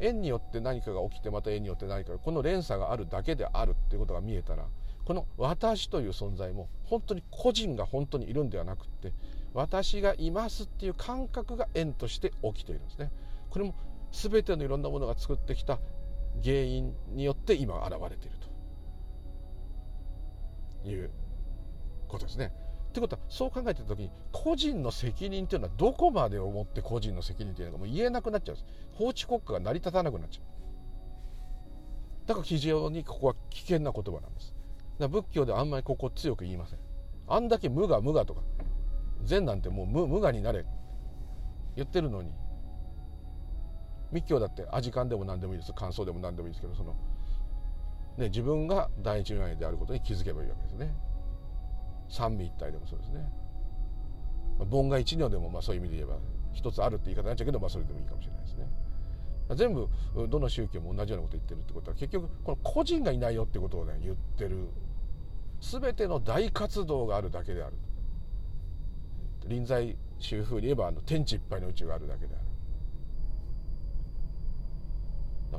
[0.00, 4.64] 縁によって何かが起きてまた縁によって何かこの連鎖があるだけであるっていうことが見えたら
[5.04, 9.12] この私という存在も本当に個人が本当にいるんではなくって
[9.54, 13.10] 私がいますっていう感覚が縁として起きているんですね
[13.50, 13.74] これも
[14.12, 15.78] 全てのいろんなものが作ってきた
[16.44, 18.36] 原因によって今現れている
[20.84, 21.10] という
[22.06, 22.52] ことですね。
[22.98, 28.68] ってことはそう考えてた時に個人の責任っていうのはどこまでをもって個人の責任っていうのがもう言えなくなっちゃうんです。
[28.92, 30.44] 法治国家が成り立たなくなっちゃう。
[32.28, 34.54] だから非常にここは危険な言葉なんです。
[34.98, 36.78] だ仏教ではあんまりここ強く言いません。
[37.28, 38.42] あんだけ無我無我とか
[39.24, 40.64] 善なんてもう無無我になれ
[41.76, 42.32] 言ってるのに
[44.10, 45.72] 密教だってアジカンでも何でもいいです。
[45.72, 46.94] 感想でも何でもいいですけどその、
[48.16, 50.92] ね、自分が第一如来であることに気づけばいいわけですね。
[52.08, 53.30] 三位一体でもそうですね。
[54.70, 56.18] 盆が一如でもまあそういう意味で言えば
[56.52, 58.68] 一つあるって言い方になっちゃうけど、まあ、それでもいいかもしれないですね。
[59.54, 59.88] 全部
[60.28, 64.68] どの宗教も同じようなこと言ってるってことは結局この個人がいないよってことをね言ってる。
[65.60, 67.76] 全ての大活動があるだけである。
[69.46, 72.44] 臨済宗風に言えばあの天地いっぱいの宇宙があるだけである。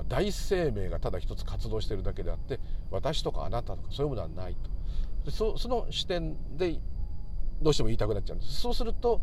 [0.08, 2.60] 大生命がただ一つ活動してるだけであって
[2.92, 4.70] 私とかあなたとかそういうものはないと。
[5.30, 6.80] その視点で
[7.62, 8.62] どうしても言いたくなっちゃうんです。
[8.62, 9.22] そうすると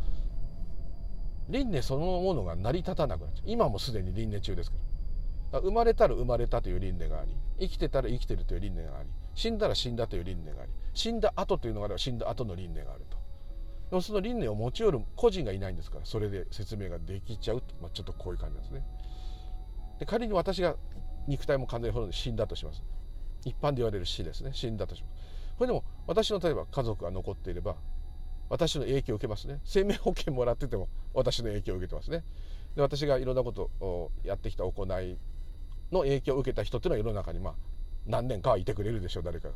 [1.49, 3.45] 輪廻そのものが成り立たなくなっちゃう。
[3.47, 4.77] 今もすでに輪廻中ですか
[5.53, 5.61] ら。
[5.61, 7.31] 生まれたら生まれたという輪廻があり
[7.61, 13.17] 生きてたら生きてるという輪廻があり死んだら死んだという輪廻があり死んだ後というのがあれば死んだ後の輪廻があると。
[13.91, 18.85] でもその輪廻を持ち寄る個人がいないんですからそれで説明ができちゃうと、まあ、ちょっとこういう感じなんですね。
[20.01, 20.75] で仮に私が
[21.29, 22.83] 肉体も完全に滅んで死んだとします。
[23.45, 24.51] 一般で言われる死ですね。
[24.53, 25.16] 死んだとします。
[25.57, 27.77] これでも私の例えば家族が残っていれば
[28.49, 29.61] 私の影響を受けますね。
[29.65, 32.23] 生命保険もらってても私の影響を受けてますね。
[32.77, 35.19] で私がいろんなことをやってきた行い
[35.91, 37.55] の影響を受けた人っていうのは世の中にまあ
[38.07, 39.55] 何年かはいてくれるでしょう誰かが。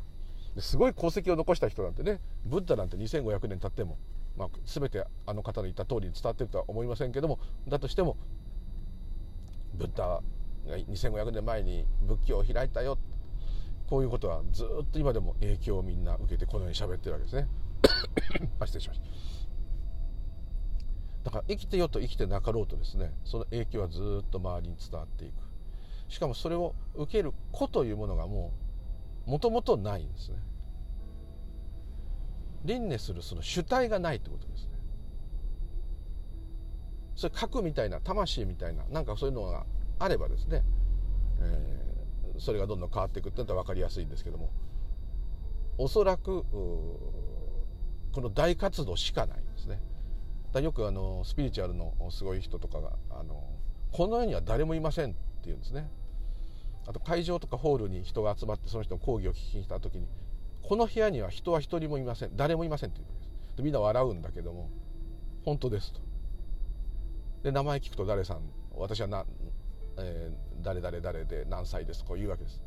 [0.59, 3.97] すごい功績を残した人なんてねブッダなんて2500年経っても、
[4.37, 8.17] まあ、全てあの方の言った通りに伝わってるとは思いませんけどもだとしても
[9.75, 10.21] ブッダが
[10.67, 12.97] 2500年前に仏教を開いたよ
[13.91, 17.49] こういうことはずっと今でも影響をみんな受けてこのように喋ってるわけですね。
[18.57, 19.05] あ失礼しました。
[21.25, 25.33] だから生きてよと生きてなかろうとですねその影響はずっと周りに伝わっていく。
[26.07, 28.53] しかもそれを受ける子というものがも
[29.27, 30.37] うもともとないんですね。
[32.63, 34.71] 輪廻するその主体がないってことですね。
[37.17, 39.65] それ核みたいな魂みたいななんかそういうのが
[39.99, 40.63] あればですね、
[41.41, 41.90] えー、
[42.41, 44.49] それがどんどん変わっていくってのは分かりやすいんですけども。
[45.77, 49.79] おそらくこの大活動しかないんですね。
[50.51, 53.47] だよくあのスピリチュアルのすごい人とかがあの
[53.91, 55.89] この世には誰もいませんって言うんですね。
[56.87, 60.07] あと会場とかホールに人が集まってその人の講義を聞きに来た時に
[60.63, 62.35] この部屋には人は一人もいません。
[62.35, 63.57] 誰もいませんって言うんです。
[63.57, 64.71] でみんな笑うんだけども
[65.45, 66.01] 本当ですと。
[67.43, 68.41] で名前聞くと誰さん
[68.75, 69.25] 私はな、
[70.01, 72.61] え、誰々誰で何歳ですこう言うわけです。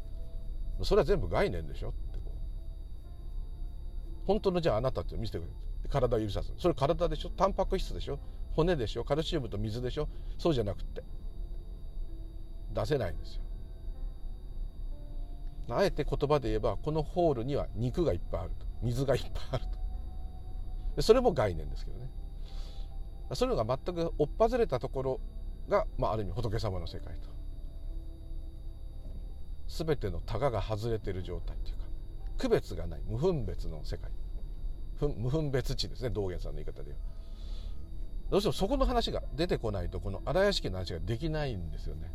[0.82, 4.26] それは全部概念でしょってこう。
[4.26, 5.46] 本当のじゃああなたって見せてくれ。
[5.48, 5.54] る
[5.88, 6.52] 体を指さす。
[6.58, 7.30] それ体でしょ。
[7.30, 8.18] タンパク質でしょ。
[8.52, 9.04] 骨でしょ。
[9.04, 10.08] カルシウムと水でしょ。
[10.38, 11.02] そうじゃなくって。
[12.72, 13.42] 出せないんですよ。
[15.70, 18.66] あえて言葉で言えばこのホールには肉がいっぱいあると。
[18.82, 19.64] 水がいっぱいある
[20.96, 21.02] と。
[21.02, 22.10] それも概念ですけどね。
[23.32, 25.20] そういうのが全く追っ外れたところ
[25.68, 27.28] が、まあ、ある意味仏様の世界と。
[29.66, 31.84] 全てのタガが外れている状態というか
[32.36, 34.10] 区別がない無分別の世界。
[35.00, 36.96] 無分別地ですね道元さんの言い方では
[38.30, 42.10] どうしてもそこの話が出てこないとこの荒屋敷の話ができないんですよね。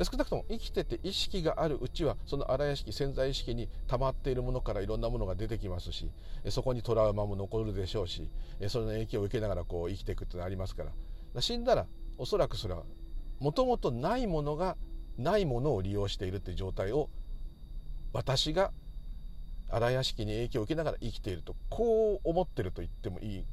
[0.00, 6.10] で少なくとも生きてて意識があるうちはその荒屋敷潜在意識に溜まっているものからいろんなものが出てきますし
[6.48, 8.26] そこにトラウマも残るでしょうし
[8.68, 10.84] その影響を受けながらこう生きていくってのありますか
[11.34, 11.42] ら。
[11.42, 11.86] 死んだら
[12.16, 12.82] おそらくそれは
[13.40, 14.78] もともとないものが
[15.18, 17.10] ないものを利用しているって状態を
[18.14, 18.72] 私が
[19.68, 23.44] 荒屋敷に影響を受けながら生きているとこう思ってると言ってもいい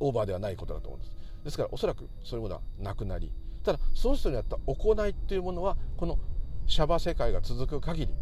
[0.00, 1.16] オーバーではないことだと思うんです。
[1.44, 3.30] ですからおそらくそういうものはなくなり
[3.62, 6.18] ただその人にあった行いっていうものはこの
[6.66, 8.14] シャバ世界が続く限り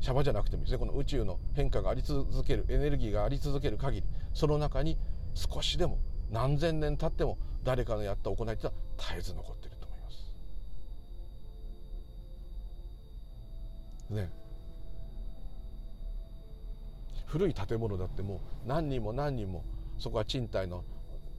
[0.00, 4.98] シャバじゃなくてもですねこの宇宙の変化があり続けるエネルギーがあり続ける限りその中に
[5.34, 5.98] 少しでも
[6.30, 10.34] 何千年経っても誰かのやった行いっていうのは絶えず残ってると思います。
[14.10, 14.30] ね
[17.26, 19.64] 古い建物だってもう何人も何人も
[19.98, 20.84] そこは賃貸の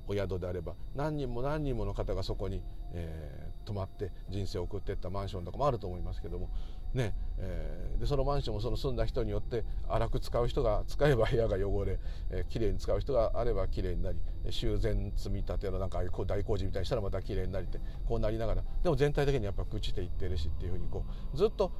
[0.07, 2.61] お宿であれば何人も何人もの方がそこに、
[2.93, 6.49] えー、泊まって人生を送っていったマンションとかもあると思いますけども、
[6.93, 11.99] ねえー、でそのマンションもその住んだ人によって荒く使う人が使えば部屋が汚れ、
[12.31, 14.19] えー、きれいに使う人があればきれいになり
[14.49, 21.71] 修繕積み立てのなんか大工事みたいにしたらまたきれいになりってこうなりながらでも全体的にやっぱ朽ちていってるしっていうふうにこうずっと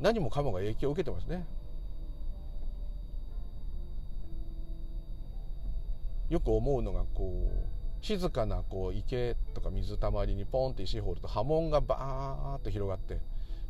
[0.00, 1.46] 何もかもが影響を受けてますね。
[6.30, 13.20] よく思うのがこう静かなこう池とか水たまりにポンって石掘ると波紋がバーッと広がって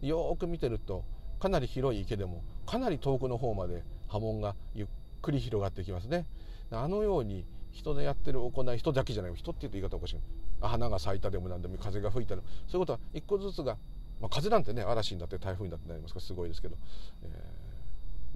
[0.07, 1.05] よく見てると
[1.41, 4.89] かなり広い池でもかなり遠くの方まで波紋がゆっ
[5.23, 6.27] くり広がっていきますね。
[6.71, 10.17] あのように人のやってる行い人だけじゃない人っていうと言い方おかしい
[10.61, 13.77] 花が咲いたでも何でも風が吹いたでもそういうことは一個ずつが、
[14.21, 16.77] まあ、風なんてね嵐になって台風になってなりますからすごいですけど、
[17.23, 17.27] え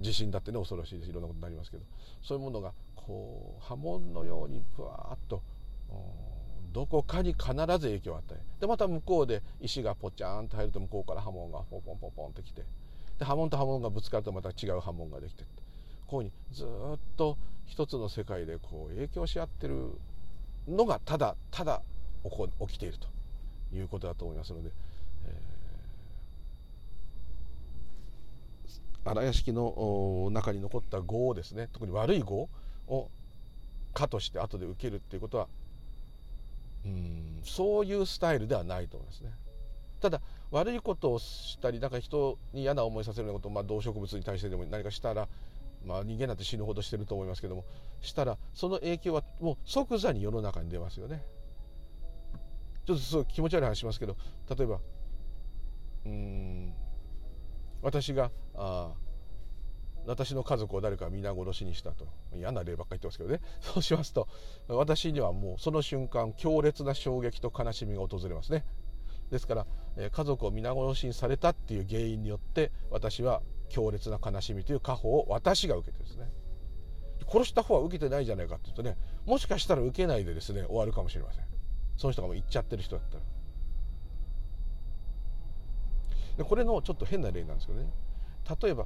[0.01, 1.09] ー、地震だってね恐ろしいです。
[1.09, 1.83] いろんなことになりますけど
[2.21, 5.43] そういうものがこう波紋のようにぶわーっと
[6.71, 7.55] どこかに必ず
[7.87, 12.63] 影響を与えでまた向こうで石がポチャーンと入ると向こうから波紋がポンポンポンポンってきて
[13.17, 15.45] で波紋と波紋がぶつかるとまた違う波紋ができて
[16.07, 19.91] こういうふうにずっと一つの世界でこう影響し合ってる
[20.67, 21.81] のがただただ
[22.67, 23.07] 起きていると
[23.75, 24.71] いうことだと思いますので、
[25.25, 31.69] えー、荒屋敷の中に残った業をですね。
[31.71, 32.49] 特に悪い業
[32.87, 33.09] を
[33.93, 35.47] 課として後で受けるっていうことは
[36.85, 39.31] うんそういうスタイルではないと思いますね。
[40.01, 40.21] ただ
[40.51, 45.27] 悪いことをしたりなんか人に嫌な思いさせるようなことを、まあ、動植物に対してでも何かしたら、
[45.83, 47.65] まあ、人間なんて死ぬほどしてると思いますけども
[48.01, 51.23] したらその影響はもう即座に世の中に出ますよね。
[52.85, 54.15] ちょっとすごい気持ち悪い話しますけど
[54.55, 54.79] 例えば
[56.05, 56.73] うん
[57.81, 58.93] 私があ
[60.07, 62.07] 私の家族を誰か皆殺しにしたと。
[62.33, 63.41] 嫌な例ばっかり言ってますけどね。
[63.61, 64.27] そうしますと
[64.67, 68.65] 私にはもうその瞬間強烈な衝撃と悲しみが訪れますね。
[69.31, 69.67] ですから
[70.11, 76.31] 家族を皆殺しにされたっていう原因によって私は強烈な悲しみという過保を私が受けてですね。
[77.27, 81.45] 殺した方は受けてないじゃないかっていうとねもしかしたら受けないでですね終わるかもしれません。
[81.97, 83.23] その人がもう行っちゃってる人だったら。
[86.37, 87.89] でこれのちょっと変な例なんですけどね。
[88.61, 88.85] 例えば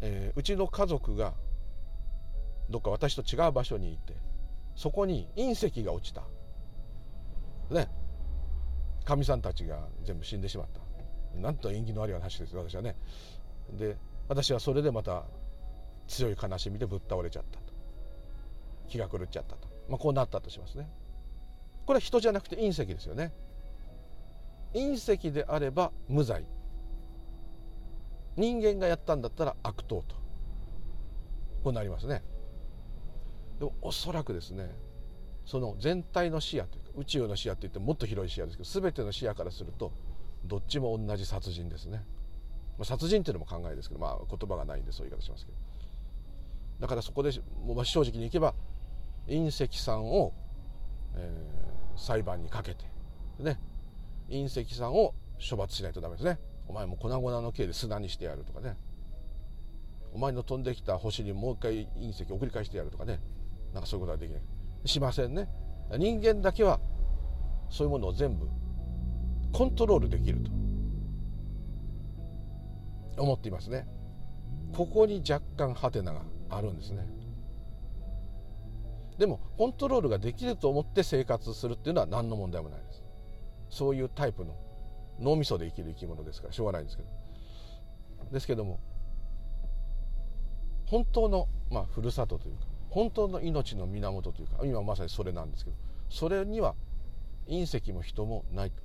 [0.00, 1.34] えー、うちの家族が
[2.70, 4.14] どっか私と違う場所にいて
[4.74, 6.22] そこに隕石が落ちた。
[7.70, 7.88] ね。
[9.04, 10.80] かみさんたちが全部死んでしまった。
[11.38, 12.96] なんと縁起の悪い話です私はね。
[13.72, 13.96] で
[14.28, 15.24] 私はそれでまた
[16.08, 17.64] 強い悲しみでぶっ倒れちゃったと。
[18.88, 20.88] 気が狂っちゃったと、まあ、こうなったとしますね。
[21.86, 23.32] これは人じゃなくて隕石ですよね。
[24.74, 26.44] 隕石であれば無罪。
[28.36, 30.16] 人間がやったんだったら悪党と。
[31.62, 32.22] こうなりますね。
[33.58, 34.74] でもおそらくですね
[35.44, 39.92] その全体の視野というか宇宙の視野って言ってもっと広い視野ですけど全ての視野からすると
[40.44, 42.04] どっちも同じ殺人ですね、
[42.78, 45.58] まあ、殺人っていうのも考えですけど、まあ、言葉がないんでそういう言い方しますけど。
[46.80, 47.30] だからそこで
[47.62, 48.54] もう正直にいけば
[49.26, 50.32] 隕石さんを、
[51.14, 52.86] えー、裁判にかけて
[53.38, 53.60] ね。
[54.30, 55.14] 隕石さんを
[55.50, 56.38] 処罰しないとダメですね。
[56.70, 58.76] お前も粉々の刑で砂にしてやるとかね。
[60.12, 63.20] お前の飛んできた星にもう一回隕石送り返してやるとかね。
[63.74, 64.42] なんかそういうことはできない。
[64.84, 65.48] しませんね。
[65.98, 66.78] 人間だけは
[67.70, 68.48] そういうものを全部
[69.52, 70.50] コントロールできると。
[73.20, 73.88] 思っていますね。
[74.72, 77.04] ここに若干ハテナがあるんですね。
[79.18, 83.02] でもコントロールができると思って生活するっていうのは何の問題もないです。
[83.70, 84.54] そういうタイプの
[85.20, 87.08] 脳みそで生きる生き物ですからしょうがないんですけど。
[88.32, 88.78] ですけども
[90.86, 95.76] 本当の、まあ、ふるさとというか本当の命の源というか今まさにそれなんですけど
[96.08, 96.74] それには
[97.48, 98.82] 隕石も人もないと。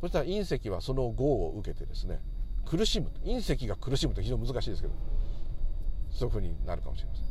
[0.00, 2.20] そしたら隕石はその業を受けてですね
[2.64, 4.94] 苦しむ隕石が苦しむって非常に難しいですけど
[6.10, 7.30] そういうふうになるかもしれません。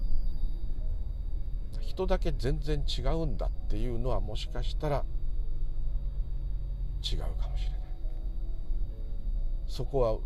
[1.81, 5.03] 人だけ全然違うんだっていうのはもしかしたら
[7.01, 7.79] 違うかもしれない。
[9.67, 10.17] そこは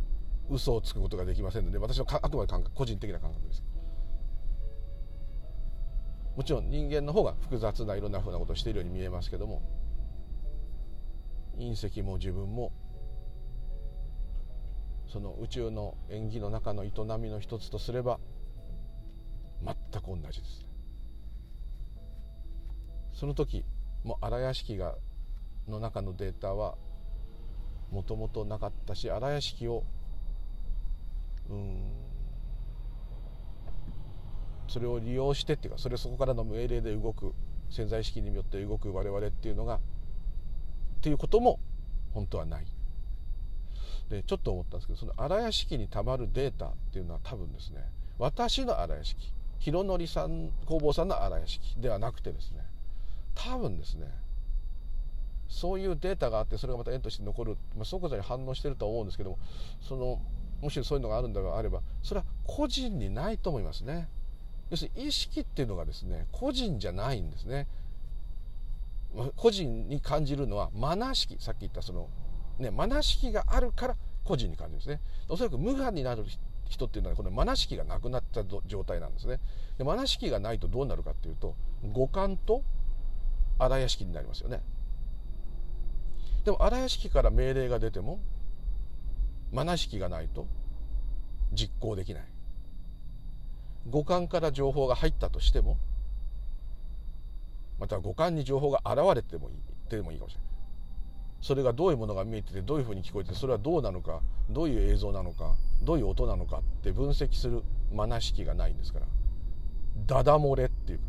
[0.50, 3.64] 嘘をつくことができませんので私のあくまで感覚個人的な感覚です。
[6.36, 9.62] もちろん人間の方が複雑ないろんなふうなことをしているように見えますけども
[11.58, 12.72] 隕石も自分も
[15.08, 18.20] その宇宙の縁起の中の営みの一つとすれば
[19.64, 20.66] 全く同じです。
[23.14, 23.64] その時
[24.04, 24.96] も荒屋敷が
[25.68, 26.76] の中のデータは
[27.92, 29.84] もともとなかったし荒屋敷を
[31.50, 31.92] うん
[34.68, 37.34] それを利用してっていうかそれそこからの命令で動く
[37.70, 39.80] 潜在意識によって動く我々っていうのがっ
[41.02, 41.60] ていうことも
[42.14, 42.66] 本当はない。
[44.10, 47.84] でちょっと思ったんですけどその荒屋敷にたまるデータっていうのは多分ですね
[48.20, 52.66] 私の荒屋敷広則さん工房さんの荒屋敷ではなくてですね
[53.34, 54.08] 多分ですね
[55.48, 59.40] そういうデータがあってそれがまた縁として残る、まあ、即座に反応してるとは思うんですけども
[59.82, 60.20] その
[60.62, 64.08] もしそういうのがあるんであればそれは個人にないと思いますね。
[64.70, 67.68] 要するに意識っていうのがですね個人じゃないんですね。
[69.36, 72.10] 個人に感じるのはマナ式さっき言ったその
[72.58, 75.02] ねマナ式があるから個人に感じるんですね。
[75.28, 76.26] おそらく無我になる
[76.70, 79.40] 人っていうのはこのマナ式がなくなった状態なんですね。
[79.78, 81.56] でマナ式がないとどうなるかっていうと
[81.92, 82.64] 五感と
[83.60, 84.62] 荒屋敷になりますよね。
[86.44, 88.20] でも荒屋敷から命令が出ても
[89.52, 90.48] マナ式がないと
[91.54, 92.24] 実行できない。
[93.90, 95.78] 五感から情報が入ったとしても
[97.80, 99.56] また五感に情報が現れてもいい
[99.90, 100.50] てもいいかもしれない。
[101.42, 109.06] それがどういうものが見えててどういうふうに聞こえてそれはどうなのかどういう映像なのかどういう音なのかって分析するマナ式がないんですから。
[110.08, 111.00] ダダ漏れっていう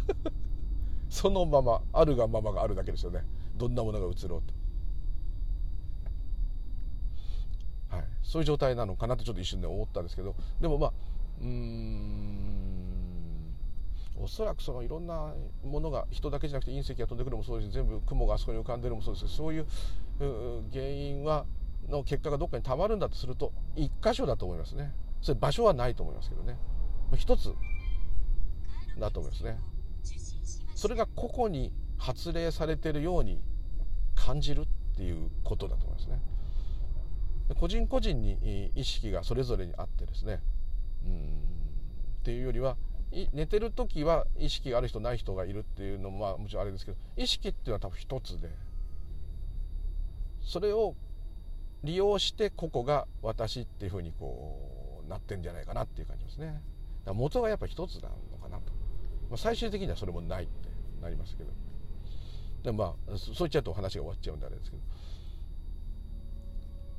[1.08, 3.24] そのままあるがままがあるだけですよね。
[3.60, 4.42] どんなものが映ろう
[7.90, 7.94] と。
[7.94, 8.04] はい。
[8.22, 10.34] そういう状態なのかなとちょっと一瞬で思ったんですけど。
[10.62, 10.92] でもまあ
[11.42, 12.70] うん。
[14.16, 19.66] おそらくそのいろんなものが人だけじゃなくて隕石が飛んでくるもそうですし全部雲があそこに浮かんでるもそうですけどそういう
[20.72, 21.44] 原因は
[21.88, 24.94] の結果がどっかにたまるんだとすると一箇所だと思いますね。
[25.20, 26.56] それ場所はないと思いますけどね。
[27.16, 27.54] 一つ
[28.98, 29.58] だと思いますね。
[30.74, 33.42] それが個々に発令されてるように
[34.24, 34.64] 感じるっ
[34.96, 36.20] ていうことだと思いますね。
[37.58, 40.40] 個人個人に意識がそれぞれにあってですね。
[41.04, 41.50] うん。
[42.20, 42.76] っていうよりは
[43.32, 48.50] 寝てる時は意識がある人ない人がいるっていうのもまあもちろんあれですけど意識っていうのは多分一つで
[50.42, 50.94] それを
[51.82, 56.46] 利用して個々が私っていうふうにこうなってんじゃないかなっていう感じですね。
[56.46, 56.60] だか
[57.06, 58.72] ら元がやっぱ一つなのかなと、
[59.28, 60.68] まあ、最終的にはそれもないって
[61.02, 61.50] なりますけど。
[62.62, 64.82] でまあそう言っちゃうと話が終わっちゃうんであれですけど。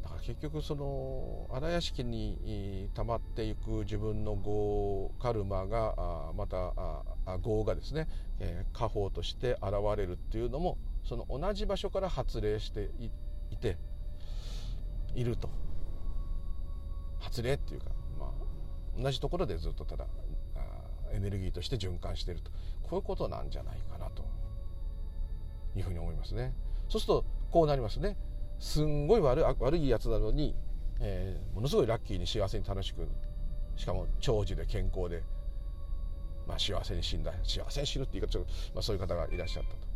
[0.04, 6.74] だから結局その荒屋敷に溜まっていく自分の業カルマがまた
[7.46, 8.08] 業がですね、
[8.40, 12.90] えー、家宝として現れるっていうのもその同じ場所から発令して
[13.50, 13.78] いて
[15.14, 15.50] いると。
[17.20, 20.08] 発令っていうか、まあ、同じところでずっとただ
[21.14, 22.52] エネルギーとして循環していると。
[22.84, 24.26] こういうことなんじゃないかなと。
[25.76, 26.54] いうふうに思いますね。
[26.90, 28.18] そうするとこうなりますね。
[28.60, 30.56] すんごい悪悪いやつなのに、
[31.00, 33.08] えー、ものすごいラッキーに幸せに楽しく
[33.76, 35.24] しかも長寿で健康で、
[36.48, 39.92] まあ、幸せに死んだ幸せに死ぬって言い方ちょっと、まあ、そういう方がいらっしゃったと。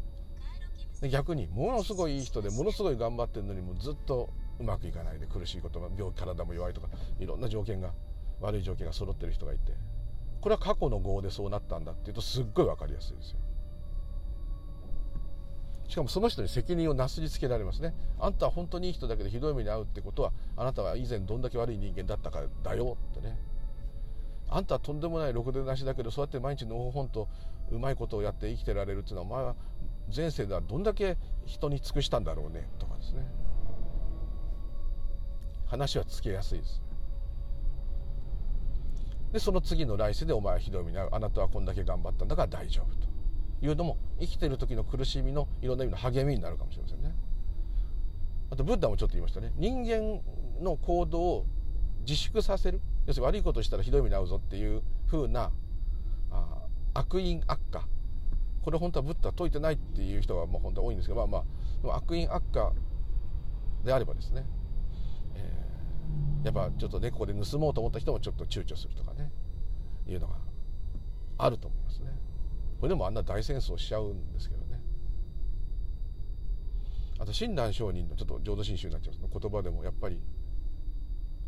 [1.10, 6.88] 逆にものすごいいい人でものすごい頑張ってるのにもずっとうまくいかないで苦しいことが病気体も弱いとか
[7.20, 7.92] いろんな条件が
[8.40, 9.74] 悪い条件が揃ってる人がいて
[10.42, 13.40] これは過去の業でそうなったんだっていうとすっごい分かりやすいですよ。
[15.88, 17.94] しかもその人に責任をなすりつけられますね。
[18.20, 23.38] あんたは本当にいい人だけどひどい目に遭うってことはあなたは以前どんだけ悪い人間だったからだよってね。
[24.50, 27.28] あんたはとんでもないろくでなしだけどそうやって毎日のほほんと
[27.72, 29.56] うまいことをやって生きてられるっていうのはお前は
[30.16, 33.24] 前世ではどんだけ人に尽くしたんだろうねとかですね。
[35.68, 36.82] 話はつけやすいです。
[39.34, 41.10] でその次の来世でお前はひどい目に遭う。
[41.12, 43.15] あなたはこんだけ頑張ったんだから大丈夫と。
[43.66, 47.16] いうのも生きてる時の苦しみのいろんな意味の励みになるかもしれませんね。
[48.52, 49.52] あとブッダもちょっと言いましたね。
[49.58, 50.22] 人間
[50.62, 51.46] の行動を
[52.02, 52.82] 自粛させる。
[53.08, 55.52] 要するに悪いことしたらひどい目に遭うぞっていうふうな
[56.32, 57.88] あ悪因悪化
[58.64, 61.44] これ本当はブッダは解いてないっていう人がまあ本当は多いんですけどまあ
[61.84, 62.74] まあ悪因悪化
[63.84, 64.44] であればですね、
[65.36, 69.32] えー、やっぱちょっとねここで盗もうと思った人もちょっと躊躇するとかね。
[70.08, 70.36] いうのが
[71.38, 72.12] あると思いますね。
[72.80, 74.82] これでもあんな大戦争しちゃうんですけどね。
[77.18, 80.20] あと親鸞上人のちょっと浄土真宗になっちゃう言葉でもやっぱり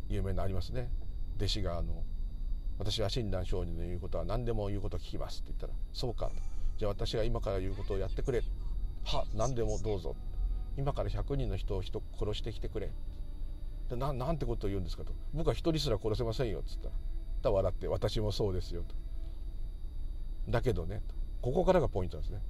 [0.08, 0.90] 有名なありますね。
[1.36, 2.02] 弟子があの
[2.78, 6.30] 「私は親鸞上人の言うことは何でも言うことを聞きます」って言ったら「そうか」
[6.78, 8.42] じゃあ私が今から言うことをやってくれ」
[9.04, 10.16] 「は何でもどうぞ」
[10.78, 12.92] 今から100人の人を人殺してきてくれ。
[13.90, 15.12] でななんてことを言うんですかと。
[15.32, 16.94] 僕は一人すら殺せませんよっつったら
[17.42, 18.94] た笑って私もそうですよと。
[20.50, 21.17] だけどねと。
[21.40, 22.42] ここからがポイントなんですね。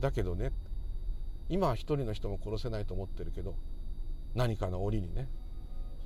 [0.00, 0.52] だけどね
[1.48, 3.54] 今は一人の人も殺せないと思ってるけど
[4.34, 5.28] 何かの折にね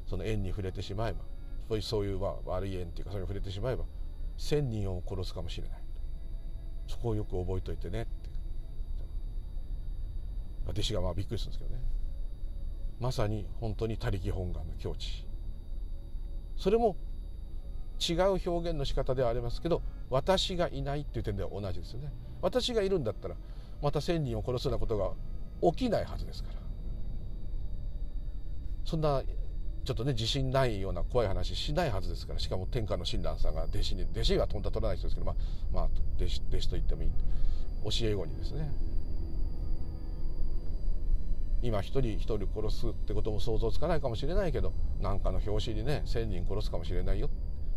[0.07, 1.21] その縁に触れてしまえば
[1.69, 3.85] そういうそういう悪い縁っていうかそれに触れてしまえば
[4.37, 5.79] 千人を殺すかもしれない。
[6.89, 8.11] そこをよく覚えといてねって。
[10.69, 11.83] 弟子がまあびっくりするんですけどね。
[13.01, 15.27] まさに本当に他力本願の境地。
[16.57, 16.97] それも
[17.99, 19.83] 違う表現の仕方ではありますけど
[20.13, 22.13] 私がいないっていう点では同じですよね。
[22.43, 23.35] 私がいるんだったら
[23.81, 25.13] また1,000人を殺すようなことが
[25.73, 26.57] 起きないはずですから。
[28.85, 29.23] そんな
[29.85, 32.39] ちょっとね自信ないような怖い話しないはずですから。
[32.39, 35.35] しかも天下の親鸞さんが弟子に弟子はとんだ取らない人ですけどまあ、
[35.73, 35.85] まあ、
[36.17, 37.11] 弟子弟子と言ってもいい。
[37.85, 38.71] 教え子にですね。
[41.63, 47.31] 今一人一人殺すってことも想像つかないかもしれないけど何かの表紙にね1,000人殺すかもしれないよ。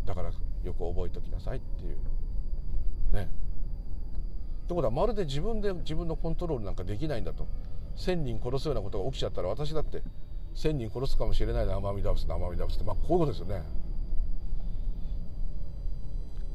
[0.06, 0.32] だから
[0.64, 1.98] よく覚えておきなさいっていう。
[3.16, 3.30] ね。
[4.66, 7.48] ってことはまるで自分で自分のコントロールなんかできないんだと。
[7.96, 10.04] 1,000人殺すようなことが起きちゃったら私だって
[10.54, 12.84] 1,000人殺すかもしれないな奄美ダブスの奄美ダブスって。
[12.84, 13.64] まあこういうことですよね。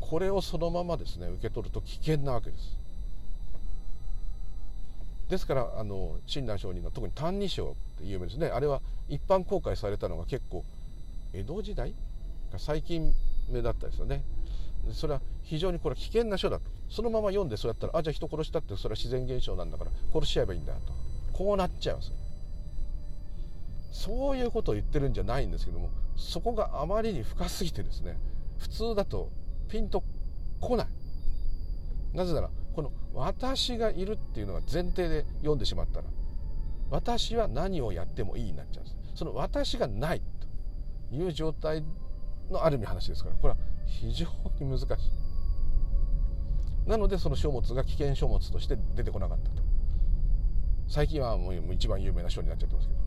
[0.00, 2.78] これをそのままですね受け取ると危険なわけです。
[5.28, 8.48] ですからあの親鸞上人の特に「歎異抄」って有名ですね。
[8.48, 10.64] あれは一般公開されたのが結構
[11.32, 11.94] 江戸時代
[12.58, 13.14] 最近
[13.48, 14.24] 目だったですよね。
[14.92, 16.70] それは非常にこれ危険な書だと。
[16.88, 20.92] そのまま読んでそうやったらあじゃあ人殺したってそれは自然現象なんだから殺しちゃえばいいんだと。
[21.32, 22.12] こうなっちゃいます。
[23.92, 28.18] そういうことを言ってるんじゃないんですけどもそこがあまりに深すぎてですね
[28.58, 29.30] 普通だと
[29.68, 30.02] ピンと
[30.60, 30.86] こない。
[32.14, 36.06] なぜならこの「私がいる」っていうのが前提で読んでしまったら
[36.90, 38.96] 私は何をやってもいいになっちゃうんです。
[39.14, 40.22] その私がない
[41.10, 41.84] という状態
[42.50, 43.58] のある意味話ですからこれは
[43.90, 44.26] 非常
[44.60, 44.88] に難しい。
[46.88, 49.62] なのでその書物が危険書物として出てこなかったと。
[50.88, 53.00] 最近はもう一番有名な書になっちゃってますけど。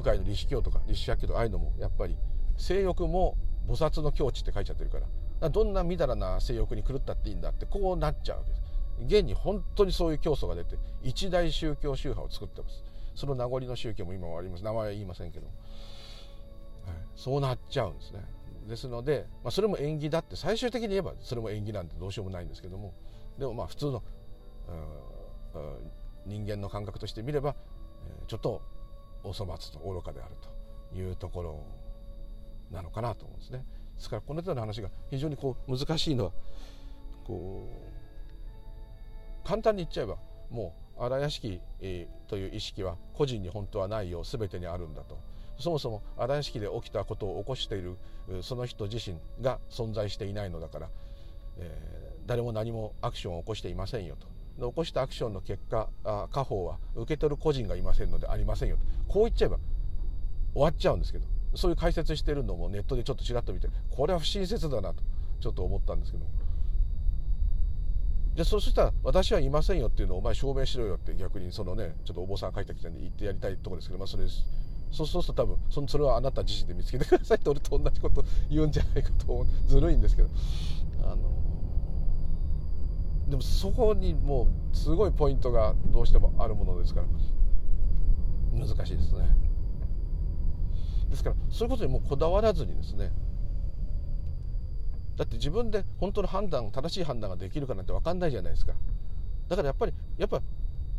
[0.00, 2.16] 空海の立志教とか立志百教とかああいうのもやっぱり
[2.56, 3.36] 性欲も
[3.66, 4.98] 菩薩の境地って書いちゃってるか
[5.40, 5.48] ら。
[5.48, 8.62] どんなみだらな性欲に狂ったっていいんだってこうなっちゃうわけです。
[9.20, 12.84] 現に本当にそういう教祖が出て一大宗教宗派を作ってます。
[13.14, 14.64] その名残の宗教も今はあります。
[14.64, 15.46] 名前は言いませんけど
[17.16, 18.22] そうなっちゃうんですね。
[18.70, 22.94] ですので、まあ、それも縁起だって最終的に言えばそれも縁起なんてどうしようもないんですけども
[23.38, 24.02] でもまあ普通の
[26.24, 27.54] 人間の感覚として見れば
[28.28, 28.62] ちょっと
[29.24, 30.34] お粗末と愚かである
[30.92, 31.62] というところ
[32.70, 33.64] なのかなと思うんですね。
[33.96, 36.32] ですからこの手の話が非常にこう難しいのは
[37.24, 37.68] こ
[39.44, 40.16] う簡単に言っちゃえば
[40.50, 41.60] もう荒屋敷、
[42.28, 45.18] という意識は個人に本当はないよう全てにあるんだと
[45.60, 47.96] そもそも荒屋敷で起きたことを起こしている
[48.42, 50.88] その人自身が存在していないのだから、
[51.58, 54.28] えー、誰も何もアクションを起こしていませんよと。
[54.68, 58.82] 起こしたアクションの結果あ家宝は受け取る個人がいませんのでありませんよと。
[59.12, 59.58] こう言っちゃえば
[60.52, 65.02] 終わっちゃうんですけどそういう解説してるのもネットでちょっとちらっと見てこれは不親切だなと
[65.40, 66.26] ちょっと思ったんですけど。
[68.34, 74.24] じゃあそうしたら私はいませんよっていうのをお前証明しろよって逆にそのねちょっとお坊さん書いてきたんで言ってやりたいところですけどまあそれ
[74.90, 80.28] そうすると多分そそれはあなた自身で見つけてくださいって俺と同じこと言うんじゃないかとずるいんですけど
[81.04, 81.16] あの
[83.28, 87.06] でもそこにもうすごいポイントがどうしてもあるものですから
[88.52, 89.28] 難しいですね
[91.08, 93.12] ですからそういうことにもうこだわらずにですね
[95.16, 98.72] だって自分で本当の判断正しい判断ができるかなんて分かんないじゃないですか
[99.48, 100.40] だからやっぱりやっぱ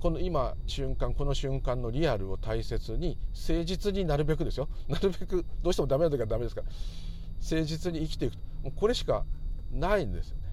[0.02, 4.68] この今瞬間この瞬間のリアルを大切に誠実になるべくですよ。
[4.90, 6.68] なるべくどうしてもダメな時はダメですから。
[7.40, 8.34] 誠実に生きていく
[8.64, 9.26] もうこれしか
[9.72, 10.44] ないんですよね。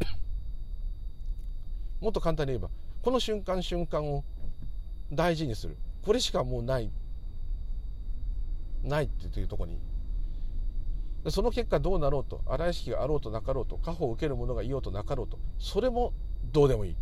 [2.00, 2.70] もっと簡単に言えば
[3.00, 4.24] この瞬間瞬間を
[5.10, 5.78] 大事にする。
[6.02, 6.92] これしかもうない。
[8.82, 9.78] ないっていうとこに。
[11.30, 16.12] その結果どうなろうと荒屋敷があろうとなかろうと家宝を受ける者がいようとなかろうとそれも
[16.52, 16.96] どうでもいい。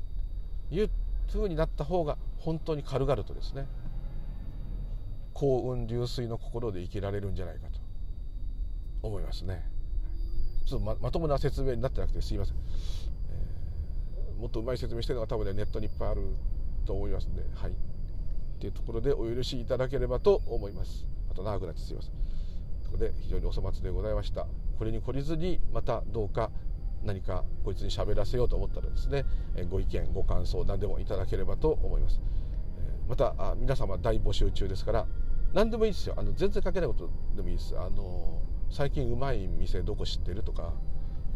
[0.70, 0.90] いう
[1.32, 3.66] ふうになった方が本当に軽々とですね
[5.32, 7.78] 幸運流水の心で生きられるんじゃないかと
[9.06, 9.62] 思いますね。
[10.66, 12.56] ちょっとままともな説明になってなくてすいません。
[14.40, 16.22] もっとうまい説明してるのが多分ねネットにいっぱいある
[16.86, 17.70] と思いますんではい。
[17.70, 17.74] っ
[18.58, 21.06] ていうところでお許しいただければと思います。
[21.30, 22.12] あと長くなってすいません。
[22.12, 24.46] ということで非常にお粗末でございました。
[24.78, 26.50] これに懲りずにまたどうか
[27.06, 29.24] 何かこいつに喋らせようと思ったらですね
[29.70, 32.20] ご意見ご感想何でもいただければと思います。
[33.08, 35.06] また皆様大募集中ですから
[35.54, 36.14] 何でもいいですよ。
[36.18, 37.78] あの全然書けないことでもいいです。
[37.78, 40.72] あの最近うまい店どこ知ってるとか、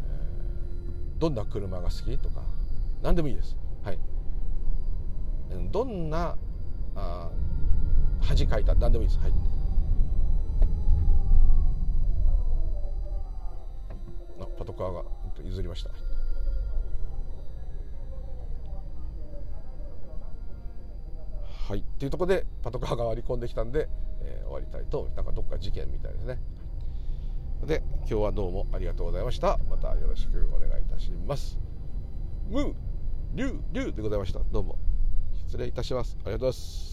[0.03, 2.43] えー、どんな車が好きとか
[3.01, 3.55] 何でもいいです。
[3.83, 3.99] はい、
[5.71, 6.35] どんな
[6.95, 7.31] あ
[8.19, 9.19] 恥かいた何でもいいです。
[9.21, 9.33] はい、
[14.57, 15.20] パトカーが。
[15.43, 15.89] 譲りました。
[21.69, 23.87] はい、っていうところでパトカーが割り込んできたんで、
[24.21, 26.39] えー、終わりたいとなんかどっか事件みたいですね。
[27.65, 29.59] で今日はどうもありがとうございました。
[29.69, 31.57] またよろしくお願いいたします。
[32.49, 32.73] ムー
[33.33, 34.77] 竜竜でございましたどうも
[35.47, 36.90] 失礼いたしますありがとうございます